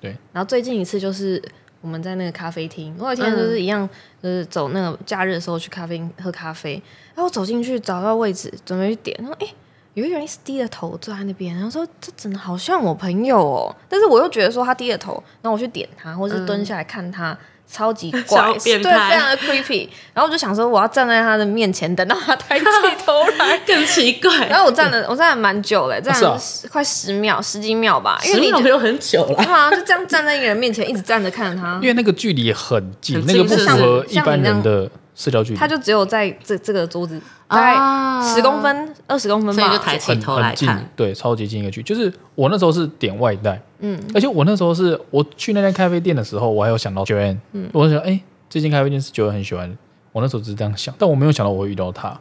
[0.00, 1.42] 对，然后最近一次就是
[1.80, 3.88] 我们在那个咖啡厅，我有一天就是一样，
[4.22, 6.82] 就是走那个假日的时候去咖啡厅喝咖啡，
[7.14, 9.46] 然后走进去找到位置准备去点，然后哎，
[9.94, 17.38] 有一个人一直低着头坐在那边，然后说这真的好像我朋友哦，但是我又觉得说他低着头，然后我去点他，或是蹲下来看他。
[17.70, 19.88] 超级怪，对，非常的 creepy。
[20.12, 22.64] 然后我就想说，我要站在他的面前，等到他抬起
[23.04, 24.46] 头来， 更奇怪。
[24.48, 26.40] 然后我站了，我站了蛮久了，站了
[26.70, 28.20] 快十秒、十几秒吧。
[28.26, 29.36] 因为你没有很久了。
[29.36, 31.74] 对啊，就这样站在一个人面前，一直站着看着他。
[31.80, 34.90] 因为那个距离很近，那个不符合一般人的
[35.20, 35.58] 社交距离。
[35.58, 37.20] 他就只有在这这个桌子。
[37.46, 40.88] 大概十公分、二十公分吧，所以就抬起头来看。
[40.94, 41.82] 对，超级近一个距。
[41.82, 49.76] 就是我那时候是点外带，嗯，而且我那时候是我去那间咖啡店的时候，我还有想到 Joanne，嗯，我就想，哎，这间咖啡店是 Joanne 很喜欢。
[50.12, 52.16] 我那时候只是这样想，但我没有想到我会遇到他。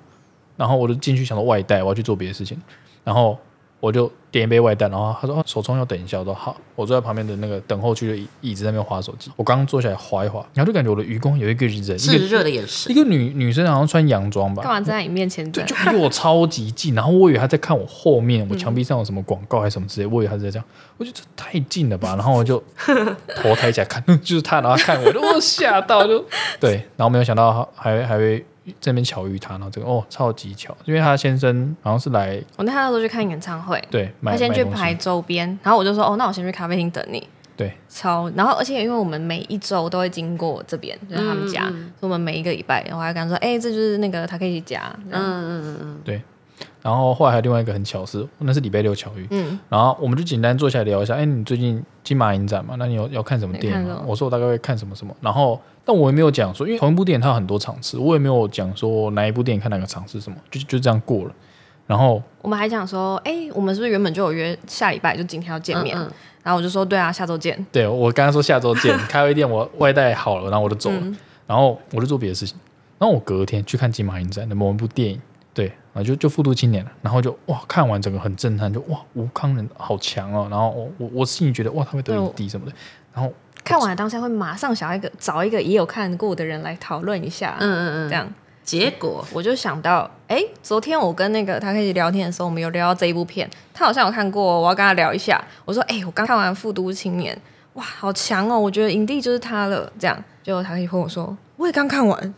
[0.58, 2.60] 然后我就进去想到外带，我要去做别的事情。
[3.04, 3.38] 然后。
[3.80, 9.30] 我就点一杯外带，然后他说：“哦，手冲要等一下。”我说：“好。”我坐在旁边的那个等候区的椅子那边划手机。
[9.36, 14.64] 我刚刚坐下来划一划，然后就感觉我的余光有一个人，炽热的眼神，一个女女生好像穿洋装吧？
[14.64, 15.50] 干嘛站在你面前？
[15.52, 20.66] 对就离我超级近，然后我以为她在看我后面，我墙壁上有什么广告还是什么之类，我以为她是在这样。
[20.98, 22.62] 我觉得这太近了吧，然后我就
[23.36, 26.24] 头抬起来看，就是她，然后看我，我吓到就
[26.60, 28.46] 对，然后没有想到还还会。
[28.80, 41.74] 这边巧遇他，然后这个哦，超级巧，因为他先生好像是来，我那天那时候去看演唱会，对，他先去排周边，然后我就说哦，那我先去咖啡厅等你，对，超，然后而且因为我们每一周都会经过这边，就是他们家，嗯。
[41.76, 46.22] 嗯、所以我们每一个礼拜，我还跟他说，哎，这就是那个他可以家，嗯嗯嗯嗯，对。
[46.82, 52.76] 然后后来还有另外一个很巧是，那是礼拜六巧遇，嗯，然后我们就简单坐下来聊一下，哎，你最近金马影展嘛？
[52.78, 54.02] 那你有要看什么电影吗？
[54.08, 61.32] 我说我大概会看什么什么，然后但我也没有讲说，因为同一部电影它有很多场次，我也没有讲说哪一部电影看哪个场次什么，就就这样过了。
[61.86, 65.98] 然后我们还讲说，哎，我们是不是原本就有约下礼拜就今天要见面？
[65.98, 66.12] 嗯嗯，
[66.44, 67.66] 然后我就说，对啊，下周见。
[67.72, 72.56] 对，我刚刚说下周见， 咖啡店我外带好了，然后我就走了，嗯、然后我就做别的事情，
[73.00, 75.20] 然后我隔天去看金马影展的某一部电影。
[75.60, 82.72] 对啊，就就复读青年了，然后就哇，看完整个很震撼，就哇，吴康人好强哦，然后我我我心里觉得哇，他会得影帝什么的，
[83.14, 83.30] 然后
[83.62, 88.26] 看完当下会马上想一个找一个也有看过的人来讨论一下，嗯嗯嗯，这样。
[88.64, 97.38] 结果我就想到，哎，昨天我跟那个他开始聊天的时候，我们有聊到这一部片，他好像有看过，我要跟他聊一下，我说，哎，我刚看完复读青年，
[97.74, 102.34] 哇，好强哦，我觉得影帝就是他了，这样，结果他可以跟我说，我也刚看完。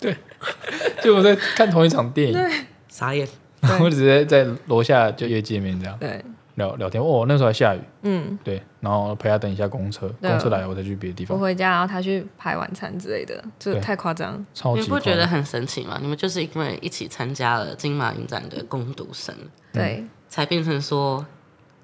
[0.00, 0.16] 对，
[1.02, 2.50] 就我在看同一场电影，对，
[2.88, 3.28] 傻眼。
[3.78, 6.24] 我直接在楼下就约见面这样，对，
[6.54, 7.02] 聊聊天。
[7.02, 11.36] 哦，那时候还下雨，嗯，对，然后陪他等一下公车，公车来了我再去别的地方。
[11.36, 14.42] 我回家，然后他去拍晚餐之类的，就太夸张。
[14.54, 15.98] 超级，你不觉得很神奇吗？
[16.00, 19.34] 你们就是因为一起参加了金马影展的攻读生，
[19.74, 21.22] 对，才变成说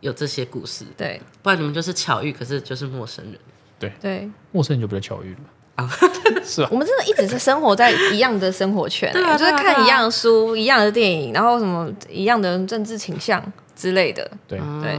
[0.01, 3.39] 有这些故事，对，不然你们就是巧遇，可是就是陌生人，
[3.79, 3.93] 对。
[4.01, 5.41] 对，陌生人就比较巧遇了。
[5.77, 5.89] 啊，
[6.43, 13.41] 是啊，我们真的一直是生活在一样的生活圈啊，就是看一样的书、一样的电影，然后什么一样的政治倾向
[13.75, 14.29] 之类的。
[14.49, 14.59] 对。
[14.83, 14.99] 对，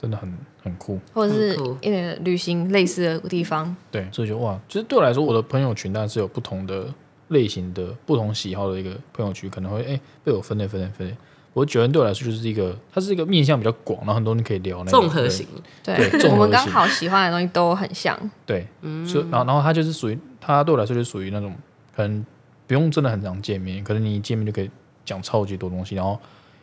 [0.00, 3.74] 真的很很酷，或者是一点旅行类似的地方。
[3.90, 6.86] 对，所以就哇，其实对我来说，我的朋友群当然是有不同的
[7.28, 11.16] 类型的、不同喜好的一个朋友群，可能会哎被我分类、分类、分类。
[11.54, 15.46] 我觉得对我来说就是一个，它是一个面向比较广，然后很多人可以聊那种综合型。
[15.82, 15.94] 对，
[16.28, 18.18] 我们刚好喜欢的东西都很像。
[18.44, 18.66] 对，
[19.06, 21.54] 所以然后然后它就是属于，它对我来说就是属于那种
[21.94, 22.26] 可能
[22.66, 24.68] 不用真的很常见面，可能你一见面就可以
[25.04, 26.18] 讲超级多东西，然后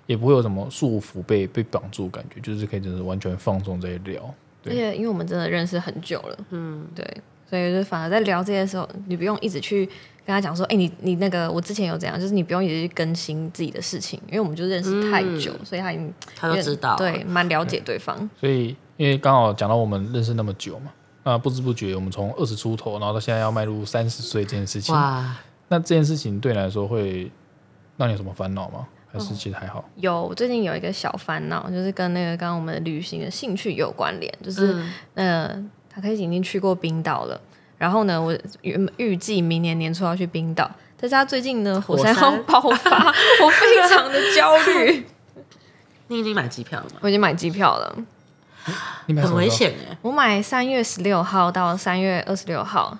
[0.07, 4.21] 也不会有什么束缚被被绑住感觉，就是可以真的完全放松在聊。
[4.65, 7.03] 而且因为我们真的认识很久了，嗯，对，
[7.51, 9.87] 所以就反而在聊这些时候，你不用一直去。
[10.23, 18.15] 跟他讲说，哎、欸，你你那个，我之前有怎样，就是你不用一直去更新自己的事情，因为我们就认识太久，嗯、所以他已经他都知道，对，蛮了解对方。
[18.39, 20.91] 所以，因为刚好讲到我们认识那么久嘛，
[21.23, 25.35] 那不知不觉我们从二十出头，然后到现在要迈入三十岁这件事情，哇，
[25.69, 27.31] 那这件事情对你来说会
[27.97, 28.87] 让你有什么烦恼吗？
[29.11, 29.79] 还是其实还好？
[29.79, 34.73] 哦、有，最近有一个小烦恼，就是跟那个刚刚我们旅行的兴趣有关联，就是
[35.15, 37.39] 嗯，呃、他可以已经去过冰岛了。
[37.77, 38.31] 然后呢，我
[38.61, 40.69] 预预计明年年初要去冰岛，
[40.99, 43.07] 但是他最近呢，火山要爆发，
[43.43, 45.03] 我非常的焦虑。
[46.09, 46.97] 你已经买机票了吗？
[47.01, 47.95] 我已经买机票了，
[49.07, 49.97] 很危险哎！
[50.03, 52.95] 我买三月十六号到三月二十六号，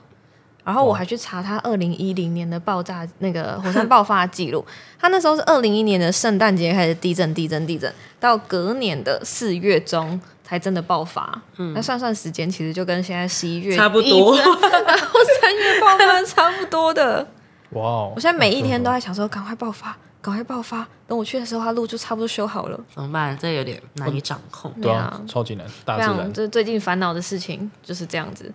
[0.64, 4.66] 然后我还去查他二零一零年的爆炸那个火山爆发记录，
[4.98, 10.20] 他那时候是二零一零年的圣诞节开始地震，地震，地震，到隔年的四月中。
[10.52, 17.26] 才真的爆发，嗯、那算算时间，其实就跟现在十一月差不多，然后三月爆发差不多的。
[17.70, 18.12] 哇哦！
[18.14, 20.86] 我现在每一天都在想说，赶快爆发，赶快爆发。
[21.08, 22.78] 等我去的时候，它路就差不多修好了。
[22.94, 23.38] 怎么办？
[23.38, 24.70] 这有点难以掌控。
[24.82, 25.66] 对啊，超级难。
[25.86, 28.52] 大自然，这最近烦恼的事情就是这样子。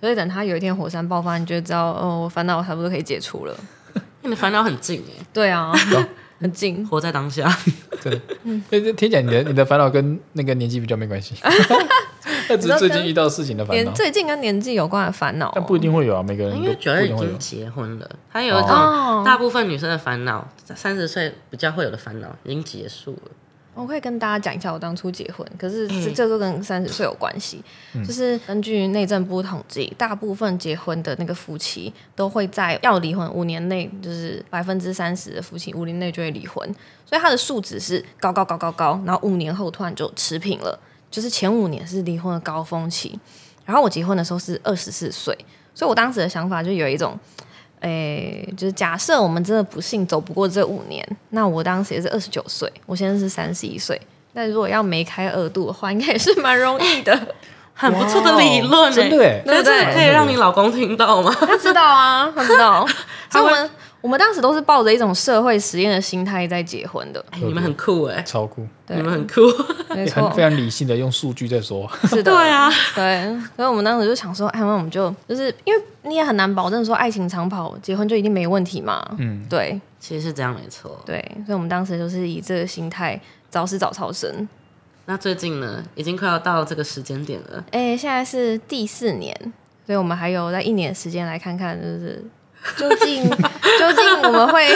[0.00, 3.56] 所以等它有一天火山爆发，你就知道哦，我烦恼差不多可以解除了。
[4.22, 5.24] 你的烦恼很近哎。
[5.32, 5.72] 对啊。
[6.38, 7.50] 很近，活在当下。
[8.00, 8.12] 真
[8.70, 11.34] 的，听起来你的你的烦恼跟那个年纪比较没关系，
[12.48, 13.92] 那只是最近遇到事情的烦恼。
[13.92, 16.22] 最近跟年纪有关的烦恼，但不一定会有啊。
[16.22, 18.70] 每个人因为主要已经结婚了，他有一种
[19.24, 23.30] 大部分女生的烦恼，三十岁比较会有的烦恼已经结束了。
[23.76, 27.62] 我可以跟大家讲一下我当初结婚，可是这这个跟三十岁有关系。
[27.92, 36.66] 嗯、就是根据内政部统计，大部分结婚的那个夫妻都会在要离婚五年内，就是百分之三十的夫妻五年内就会离婚，
[37.04, 40.78] 所以它的数值是高高高高高，然后五年后突然就持平了，
[41.10, 43.18] 就是前五年是离婚的高峰期。
[43.66, 45.36] 然后我结婚的时候是二十四岁，
[45.74, 47.18] 所以我当时的想法就有一种，
[47.80, 54.00] 诶，就是假设我们真的不幸走不过这五年，那我当时也是二十九岁，我现在是三十一岁，
[54.32, 57.18] 那如果要梅开二度的话，应该也是蛮容易的，
[57.74, 61.34] 很不错的理论，真的，对对对，可以让你老公听到吗？
[61.40, 62.86] 他知道啊，他知道，
[63.30, 63.70] 所以我们。
[64.06, 67.18] 我们当时都是抱着一种社会实验的心态在结婚的。
[67.32, 68.64] 欸、你们很酷哎，超酷！
[68.86, 69.40] 对你们很酷，
[69.92, 71.90] 没错，非常理性的用数据在说。
[72.04, 73.36] 是的， 对啊，对。
[73.56, 79.04] 所以我们当时就想说，哎，那我们就就是因为你也很难保证说爱情长跑，结婚就一定没问题嘛。
[79.18, 81.02] 嗯，对，其实是这样，没错。
[81.04, 84.48] 对，所以我们当时就是以这个心态早死早超生。
[85.06, 87.64] 那最近呢，已经快要到这个时间点了。
[87.72, 89.36] 哎，现在是第四年，
[89.84, 92.24] 所以我们还有在一年时间来看看，就是。
[92.76, 94.66] 究竟究竟我们会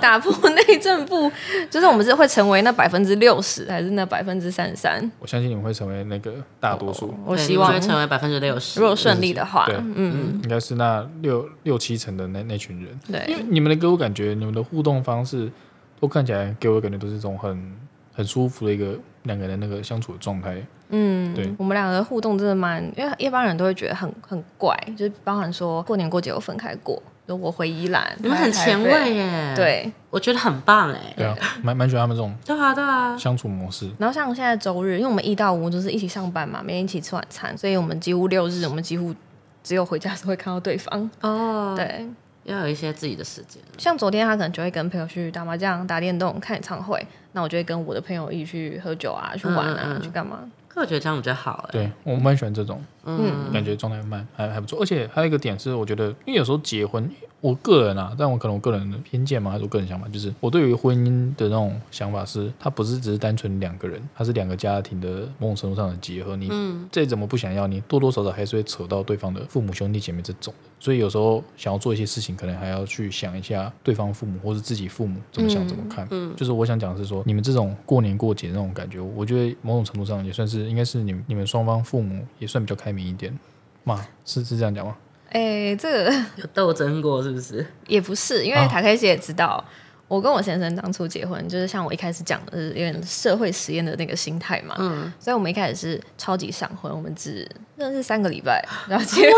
[0.00, 1.30] 打破内政部，
[1.68, 5.10] 就是我们是会成为那百分之六十，还是那百分之三十三？
[5.18, 7.14] 我相信你们会成为那个大多数。
[7.24, 8.80] 我希望会成为百分之六十。
[8.80, 13.00] 如果顺利的话，对嗯，应该是那六六七成的那那群人。
[13.10, 15.50] 对，因为你们的给我感觉，你们的互动方式
[16.00, 17.72] 都看起来给我感觉都是一种很
[18.14, 20.62] 很舒服的一个两个人那个相处的状态。
[20.94, 27.02] 嗯，对，我们两个的互动真的蛮，因为一般人都会觉得很很怪，就是包含说过年过节有分开过。
[27.28, 29.52] 我回宜兰，你们很前卫耶。
[29.56, 31.14] 对，我觉得很棒哎。
[31.16, 32.34] 对啊，蛮蛮喜欢他们这种。
[32.44, 33.16] 对啊，对啊。
[33.16, 33.90] 相处模式。
[33.98, 39.14] 然后像现在周日，因为我们一到五就是一起上班嘛，每天一起吃晚餐，所以我们几乎六日我们几乎
[39.62, 41.10] 只有回家时会看到对方。
[41.20, 41.74] 哦。
[41.76, 42.06] 对，
[42.44, 43.62] 要有一些自己的时间。
[43.78, 50.40] 像昨天他可能就会跟朋友去打麻将、打电动、看演唱会，那我就会跟我的朋友一起去喝酒啊、去玩啊、去干嘛。
[50.72, 51.72] 可我觉得这样比较好欸。
[51.72, 54.80] 对，我蛮喜欢这种，嗯，感觉状态蛮还还不错。
[54.80, 57.10] 而且还有一个点是，我觉得因为有时候结婚。
[57.42, 66.36] 我个人啊，但我可能我个人的偏见嘛，还是我个人想法，就是我对于婚姻的那种想法是，它不是只是单纯两个人，它是两个家庭的某种程度上的结合。
[66.36, 66.48] 你
[66.92, 70.54] 再怎么不想要，你多多少少还是会扯到对方的父母兄弟姐妹这种。
[70.78, 76.06] 所以有时候想要做一些事情，可能还要去想一下对方父母或是自己父母怎么想怎么看。
[76.12, 83.36] 嗯，就是我想讲的是说，你们这种过年过节那种感觉，我觉得某种程度上也算是，应该是你们你们双方父母也算比较开明一点
[83.82, 84.96] 嘛，是是这样讲吗？
[85.32, 87.66] 哎、欸，这个 有斗争过是不是？
[87.86, 89.64] 也不是，因为塔克西也知道，
[90.06, 94.76] 我跟我先生当初结婚，就是像我一开始讲的，是有点社会实验的那个心态嘛。
[94.78, 99.32] 嗯，所以我们一开始是超级闪婚，我们只认识三个礼拜，然后结婚。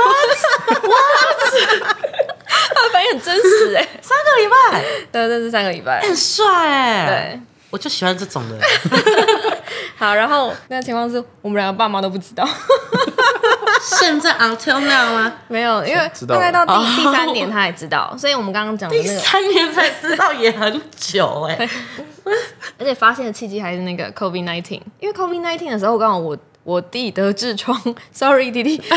[0.82, 1.94] What？
[2.46, 7.06] 他反应很真实 哎、欸，三个礼拜，对，认识三个礼拜，很帅哎、欸。
[7.06, 7.40] 对，
[7.70, 8.58] 我就喜欢这种的。
[9.96, 12.44] 好，然后那个情况是我们两个爸妈都不知道。
[13.84, 15.32] 现在 until now 吗？
[15.48, 21.68] 没有，因为大概到第第三年他才知道， 所以我们刚刚讲的那个第三年才知道也很久哎，
[22.78, 27.78] 而且发现的契机还是那个 COVID nineteen，因为 COVID nineteen 的时候刚好我我弟得痔疮
[28.10, 28.96] ，sorry 弟弟， 他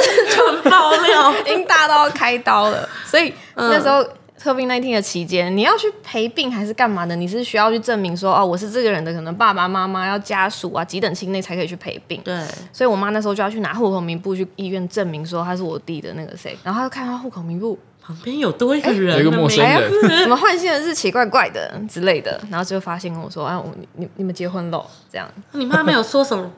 [0.00, 0.42] 痔疮。
[0.70, 4.04] 爆料，已经大到要开刀了，所以那时候。
[4.42, 7.14] COVID-19 的期间，你要去陪病还是干嘛的？
[7.14, 12.20] 你是需要去证明说，哦，我是这个人的可能爸爸妈妈，要家属啊，几等亲内才可以去陪病。
[12.24, 19.90] 对，所以我妈那时候就要去拿户口名簿去医院证明说他是我弟的那个谁，然后她就看他户口名簿旁边有多一个人，一个陌生人，
[20.22, 25.28] 怎么换姓的日期怪怪的之类的，然后就发现跟我说，啊，我你你你们结婚了这样。
[25.52, 26.50] 你妈没有说什么？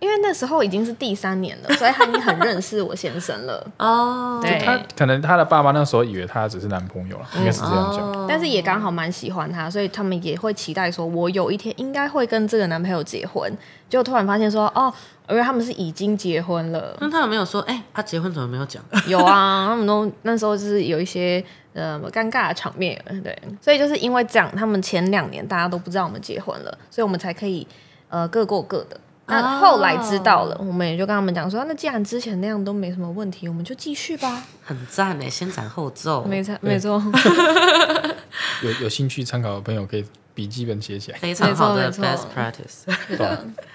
[0.00, 3.64] 因为那时候已经是第三年了， 所以他已经很认识我先生了。
[3.78, 8.26] 哦，对，他可能他的爸妈那时候以为他只是男朋友了，应该是这样讲。
[8.26, 13.52] 但是也刚好蛮喜欢他，所以他们也会期待说，我有一天应该会跟这个男朋友结婚。
[13.90, 14.92] 就突然发现说，哦，
[15.28, 16.96] 因为他们是已经结婚了。
[17.00, 18.80] 那他有没有说，哎，他结婚怎么没有讲？
[19.08, 23.36] 有啊，他们都那时候就是有一些呃尴尬的场面，对。
[23.60, 27.66] 所以就是因为这样，他们前两年大家都不知道我们结婚了，所以我们才可以
[28.08, 28.98] 呃各过各的。
[29.30, 34.42] 那后来知道了，我们也就跟他们讲说，那既然之前那样都没什么问题，我们就继续吧。
[34.62, 36.24] 很赞诶，先斩后奏。
[36.24, 37.02] 没错，没错。
[38.62, 40.04] 有有兴趣参考的朋友可以
[40.34, 41.18] 笔记本写起来。
[41.18, 42.84] 非常好的 best practice。
[43.08, 43.26] 对，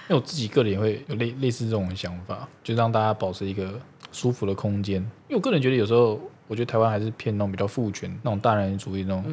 [0.08, 3.80] 因为我自己个人也会有类类似这种想法，就让大家保持一个
[4.12, 4.96] 舒服的空间。
[5.28, 9.24] 因为我个人觉得有时候，我觉得台湾还是偏那种比较父权、那种大男人主义那种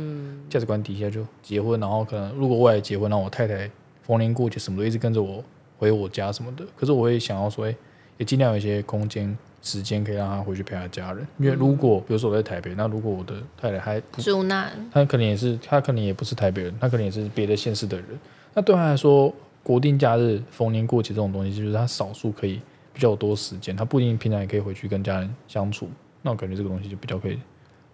[0.49, 3.69] 价值观底下就结婚，然后可能如果我也结婚，然后我太太
[4.01, 5.43] 逢年过节什么都一直跟着我。
[5.83, 7.75] 回我家什么的，可是我会想要说，哎，
[8.17, 11.27] 也尽量有一些空间、时间可以让他回去陪他家人。
[11.37, 18.05] 因为如果，比如说我在台北，那如果我的太太还住那，他可能也是，他可能也不是台北人，他可能也是别的县市的人。
[18.53, 22.61] 那对他来说，国定假日、逢年过节这种东西，就是他少数可以
[22.93, 25.89] 比较多时间，他不一定平常也可以回去跟家人相处。
[26.21, 27.37] 那我感觉这个东西就比较可以。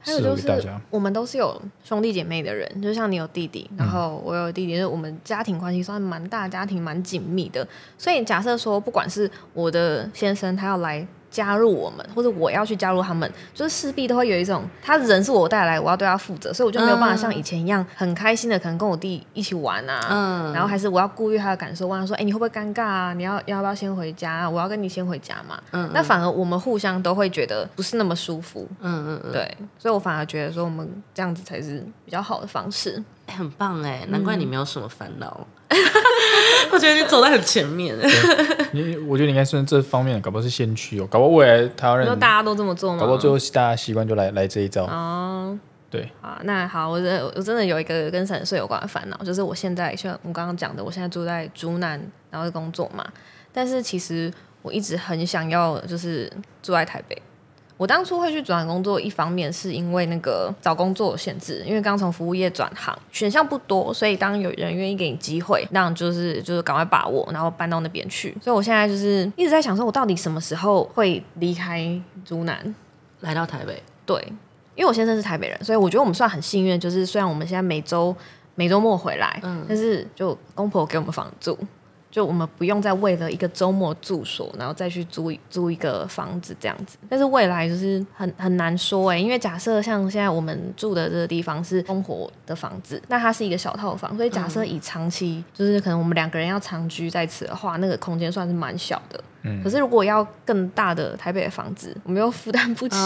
[0.01, 0.47] 还有就是，
[0.89, 7.67] 我们都是有兄弟姐妹的人，就像你有弟弟，然后我有弟弟，就是我们家庭关系算蛮大，家庭蛮紧密的。
[7.97, 22.83] 所以假设说，不管是我的先生他要来加入我们，或者我要去加入他们，就是势必都会有一种，他人是我带来，我要对他负责，所以我就没有办法像以前一样很开心的，可能跟我弟一起玩啊，嗯，然后还是我要顾虑他的感受，问他说，哎，你会不会尴尬？
[22.83, 23.13] 啊？
[23.13, 24.31] 你要要不要先回家？
[24.31, 24.49] 啊？
[24.49, 35.45] 我要跟你先回家嘛，嗯，那反而我们互相都会觉得不是那么舒服，嗯嗯嗯，对，所以我反而觉得说我们这样子才是比较好的方式，哎，很棒哎，难怪你没有什么烦恼。
[36.71, 37.95] 我觉得你走在很前面。
[38.71, 42.99] 你，我觉得你应该算这方面，搞不好是先驱哦，搞不好未来台湾人， 大家都这么做吗？
[42.99, 44.85] 搞不好最后大家习惯就来来这一招。
[44.85, 45.57] 哦，
[45.89, 46.09] 对。
[46.21, 52.01] 啊，那好，我真我真的有一个跟三十岁有关的烦恼，就是我现在像我刚刚讲的，我现在住在竹南，
[52.31, 53.05] 然后工作嘛，
[53.53, 57.21] 但是其实我一直很想要，就是住在台北。
[57.79, 68.35] 我当初会去转工作，一方面是因为那个找工作有限制，因为刚从服务业转行，选项不多，所以当有人愿意给你机会，那就是就是赶快把握，然后搬到那边去。
[68.41, 72.75] 所以我现在就是一直在想，说我到底什么时候会离开竹南，
[73.21, 73.81] 来到台北？
[74.05, 74.21] 对，
[74.75, 78.13] 因为我先生是台北人，所以我觉得我们算很幸运，就是虽然我们现在每周
[78.55, 81.57] 每周末回来，嗯，但是就公婆给我们房住。
[82.11, 86.97] 就我们不用再为了一个周末住所，然后再去租租一个房子这样子。
[87.07, 99.23] 但是未来就是很很难说哎，因为假设像现在我们住的这个地方是公活的房子，那它是一个小套房，所以假设以长期就是可能我们两个人要长居在此的话，那个空间算是蛮小的。
[99.43, 99.63] 嗯。
[99.63, 102.97] 可是如果要更大的台北的房子，我们又负担不起。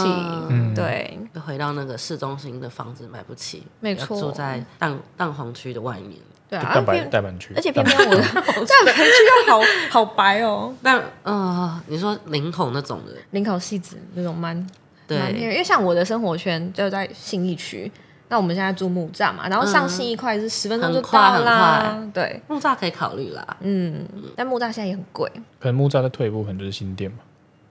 [0.50, 0.74] 嗯。
[0.74, 1.20] 对。
[1.34, 4.20] 就回到那个市中心的房子买不起，没错。
[4.20, 6.18] 住在蛋蛋黄区的外面。
[6.54, 10.72] 对啊，蛋白蛋白区，而且偏偏我的 蛋白区又好好白哦。
[10.84, 14.56] 但呃，你说领口那种的，领口汐止那种蛮
[15.08, 17.92] 对，因为像我的生活圈就在信义区，
[18.30, 22.00] 那我们现在住木栅嘛，然后上信义快是十分钟就到啦。
[22.14, 23.58] 对，木栅可以考虑啦。
[23.62, 25.28] 嗯，但木栅现在也很贵。
[25.60, 27.18] 可能木栅的退一步可能就是新店嘛，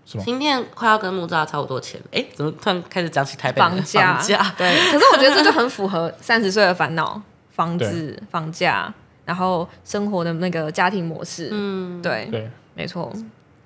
[0.04, 0.24] 是吗？
[0.24, 2.00] 新店快要跟木栅差不多钱。
[2.10, 4.20] 哎，怎么突然开始讲起台北房价？
[4.58, 7.22] 对，可是我觉得这就很符合三十岁的烦恼。
[7.52, 8.92] 房子、房价，
[9.24, 13.12] 然后生活的那个家庭模式，嗯，对，对，没错，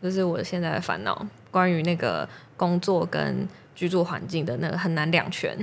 [0.03, 1.27] 这是我现在的烦恼。
[1.51, 5.57] 关于那个工作跟居住环境的那个很难两全，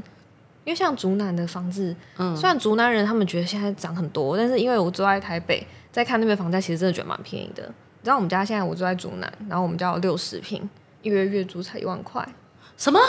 [0.63, 7.61] 因为像竹南的房子，嗯，虽然竹南人他们觉得现在涨很多，但是因为我住在台北，在看那边房价，其实真的觉得蛮便宜的。
[7.63, 10.67] 你知道我们家现在我住在竹南，然后我们家有六十平，
[11.03, 12.27] 一个月月租才一万块，
[12.75, 12.99] 什么？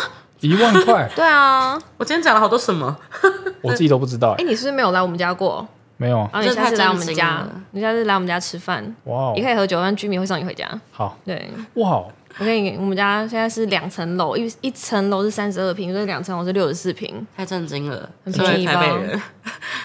[0.49, 1.09] 一万块？
[1.17, 2.97] 对啊，我今天讲了好多什么，
[3.63, 4.35] 我自己都不知道。
[4.39, 5.67] 哎，你是不是没有来我们家过？
[5.97, 6.19] 没有。
[6.33, 10.69] 然后你下次来我们家，你下次来我们家吃饭，哇，你可以喝酒，让居民会送你回家。
[10.91, 12.03] 好，对，哇，
[12.39, 18.99] 我跟你，我们家现在是两层楼，一一层楼是三十二平，所以两层楼是六十四平，太震惊了，很便宜吧？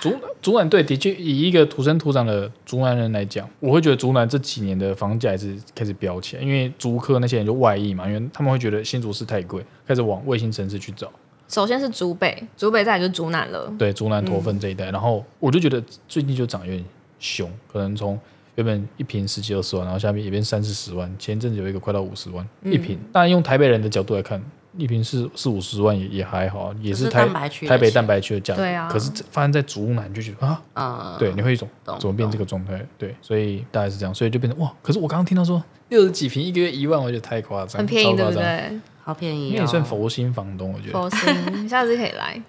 [0.01, 11.11] 竹竹南对，的确以一个土生土长的竹南人来讲，我会觉得竹南这几年的房价还是开始飙起来，因为竹科那些人就外溢嘛，因为他们会觉得新竹市太贵，开始往卫星城市去找。
[11.47, 13.71] 首先是竹北，竹北再来就是竹南了。
[13.77, 16.83] 对，竹南头份这一带，嗯、然后我就觉得最近就涨有点
[17.19, 18.19] 凶，可能从
[18.59, 22.99] 原本一瓶十几二十万，然后下面也变三四十万，前阵子有一个快到五十万、嗯、一瓶。
[23.11, 24.41] 当然用台北人的角度来看。
[24.77, 28.61] 一瓶是四五十万也也还好，也是台是台北蛋白区的价格。
[28.61, 28.87] 对啊。
[28.87, 31.67] 可是发生在竹南就觉得啊，嗯、对，你会一种
[31.99, 32.79] 怎么变这个状态？
[32.95, 34.71] 对，所以大概是这样，所以就变成哇。
[34.83, 38.79] 可是我刚刚听到说六十几瓶一个月一万，我觉得太夸张，很便宜，对不对？
[39.09, 40.93] 好便宜、哦，因为你算佛心房东，我觉得。
[40.93, 42.41] 佛心，你 下次可以来。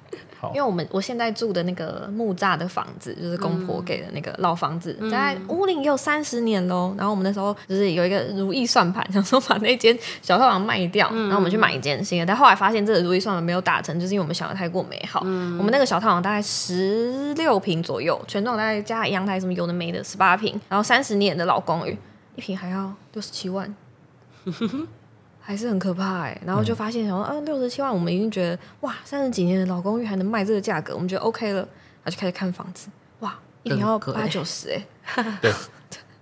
[0.54, 6.94] 因为我们我现在住的那个木栅的房子，就是公婆给的那个老房子，嗯、在屋龄也有三十年喽。
[6.96, 12.24] 然后我们那时候就是有一个如意算盘，想说把那间小套房卖掉，嗯、然后我们去买一间新的。
[12.24, 15.20] 但后来发现这个如意算盘没有打成，就是因为我们想的太过美好。
[15.26, 21.94] 嗯、我们那个小套房大概十六平左右，全幢大概加阳台什么有的没的十八平，然后三十年的老公寓，
[22.36, 23.74] 一平还要六十七万。
[25.50, 32.88] 还是很可怕哎，然后就发现，想说，嗯，六十七万，我们已经觉得，哇，三十几年的老公寓还能卖这个价格，我们觉得 OK 了，然后就开始看房子，
[33.18, 35.52] 哇，一年要八九十哎， 对，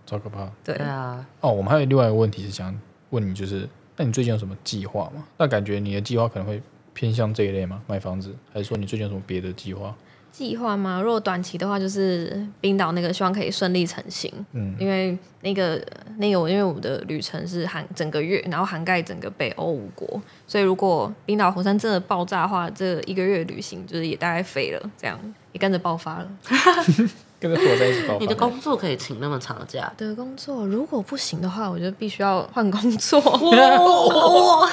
[0.06, 1.26] 超可怕，对啊。
[1.42, 2.74] 哦，我们还有另外一个问题是想
[3.10, 3.68] 问你，就是，
[3.98, 5.22] 那你最近有什么计划吗？
[5.36, 6.62] 那感觉你的计划可能会
[6.94, 7.82] 偏向这一类吗？
[7.86, 9.94] 买房子，还是说你最近有什么别的计划？
[10.38, 11.00] 计划吗？
[11.02, 14.32] 如果短期的话，就是冰岛那个，希望可以顺利成行。
[14.52, 15.82] 嗯，因为那个
[16.18, 20.08] 那个，因为我们的旅程是含整个月，然后涵盖整个北欧五国，
[20.46, 25.18] 所以如果冰岛火山真的爆炸的话，这一个月旅行就是也大概废了，这样
[25.50, 26.28] 也跟着爆发了。
[27.40, 28.20] 跟着火在一起爆发。
[28.20, 29.92] 你的工作可以请那么长的假？
[29.96, 33.20] 的工作如果不行的话，我就必须要换工作。
[33.20, 34.70] 哇，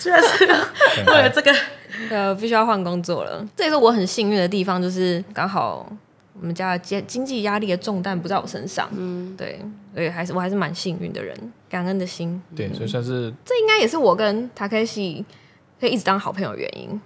[0.00, 1.54] 居然是为了这个。
[2.10, 3.46] 呃，必须要换工作了。
[3.56, 5.90] 这也是我很幸运的地方，就是刚好
[6.40, 8.88] 我们家的经经济压力的重担不在我身上。
[8.96, 9.60] 嗯，对，
[9.94, 11.36] 所以还是我还是蛮幸运的人，
[11.68, 12.40] 感恩的心。
[12.54, 15.24] 对，所以算是这应该也是我跟 Takeshi
[15.80, 17.00] 可以一直当好朋友的原因，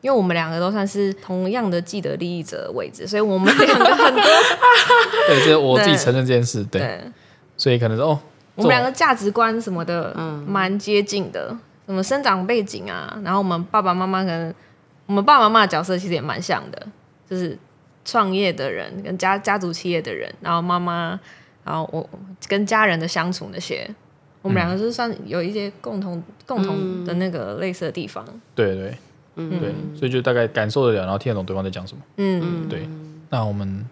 [0.00, 4.22] 因为我们两个都算是同样的既得利益者的位置，所以我们两个很多。
[5.28, 6.64] 对，这我自己承认这件事。
[6.64, 7.00] 对，对
[7.56, 8.18] 所以可能是哦，
[8.54, 11.56] 我们两个价值观什么的，嗯，蛮接近的。
[11.86, 14.54] 什么生长背景啊，然后我们爸爸妈妈可能，
[15.06, 16.86] 我们爸爸妈妈的角色其实也蛮像的，
[17.28, 17.56] 就是
[18.04, 21.18] 创业的人跟家家族企业的人，然后妈妈，
[21.64, 22.08] 然后我
[22.48, 23.88] 跟家人的相处那些，
[24.42, 28.24] 我们两个是算有一些共同、嗯、共同的那个类似的地方。
[28.54, 28.98] 对对，
[29.36, 32.02] 嗯对，所以就大概感受得了，然后听得懂对方在讲什么。
[32.16, 32.88] 嗯对。
[33.28, 33.84] 那我们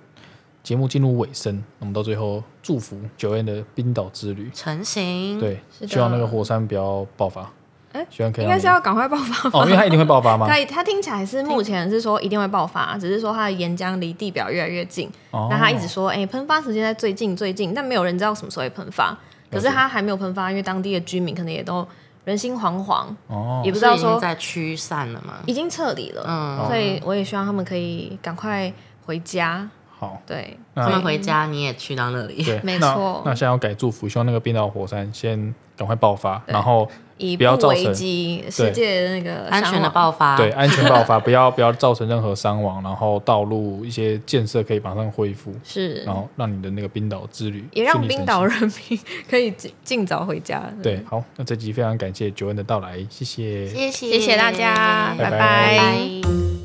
[0.63, 5.41] 节目进入尾声，我们到最后祝福 Joanne 的冰岛之旅成型。
[5.41, 7.53] 对，希望那个火山不要爆发。
[7.95, 10.49] 哎，应该是要赶快爆发哦，因为它一定会爆发吗？
[10.49, 15.09] 它它听起来是目前是说一定会爆发，只是说它的岩浆离地表越来越近。
[15.31, 19.17] 哦，那他一直说，哎，喷发时间在最近最近，但没有人知道什么时候会喷发。
[19.49, 21.87] 可是它还没有喷发，因为当地的居民可能也都
[22.25, 25.35] 人心惶惶，哦，也不知道说在驱散了吗？
[25.47, 28.73] 已经撤离了，嗯，所以我也希望他们可以赶快
[29.07, 29.71] 回家。
[29.97, 33.23] 好，对，他们回家，你也去到那里，对，没错。
[33.25, 36.91] 那现在要改祝福，希望那个冰岛火山先赶快爆发，然后。
[37.19, 48.99] 以不危及世界的那个安全的爆发，对安全爆发， 不要不要造成任何伤亡，然后道路一些建设可以马上恢复，是，然后让你的那个冰岛之旅也让冰岛人民
[49.31, 50.63] 可以尽尽早回家。
[50.83, 55.39] 对，好，那这集非常感谢 Joanne 的到来，谢谢，谢谢，谢谢大家，拜拜。
[55.39, 56.64] 拜拜。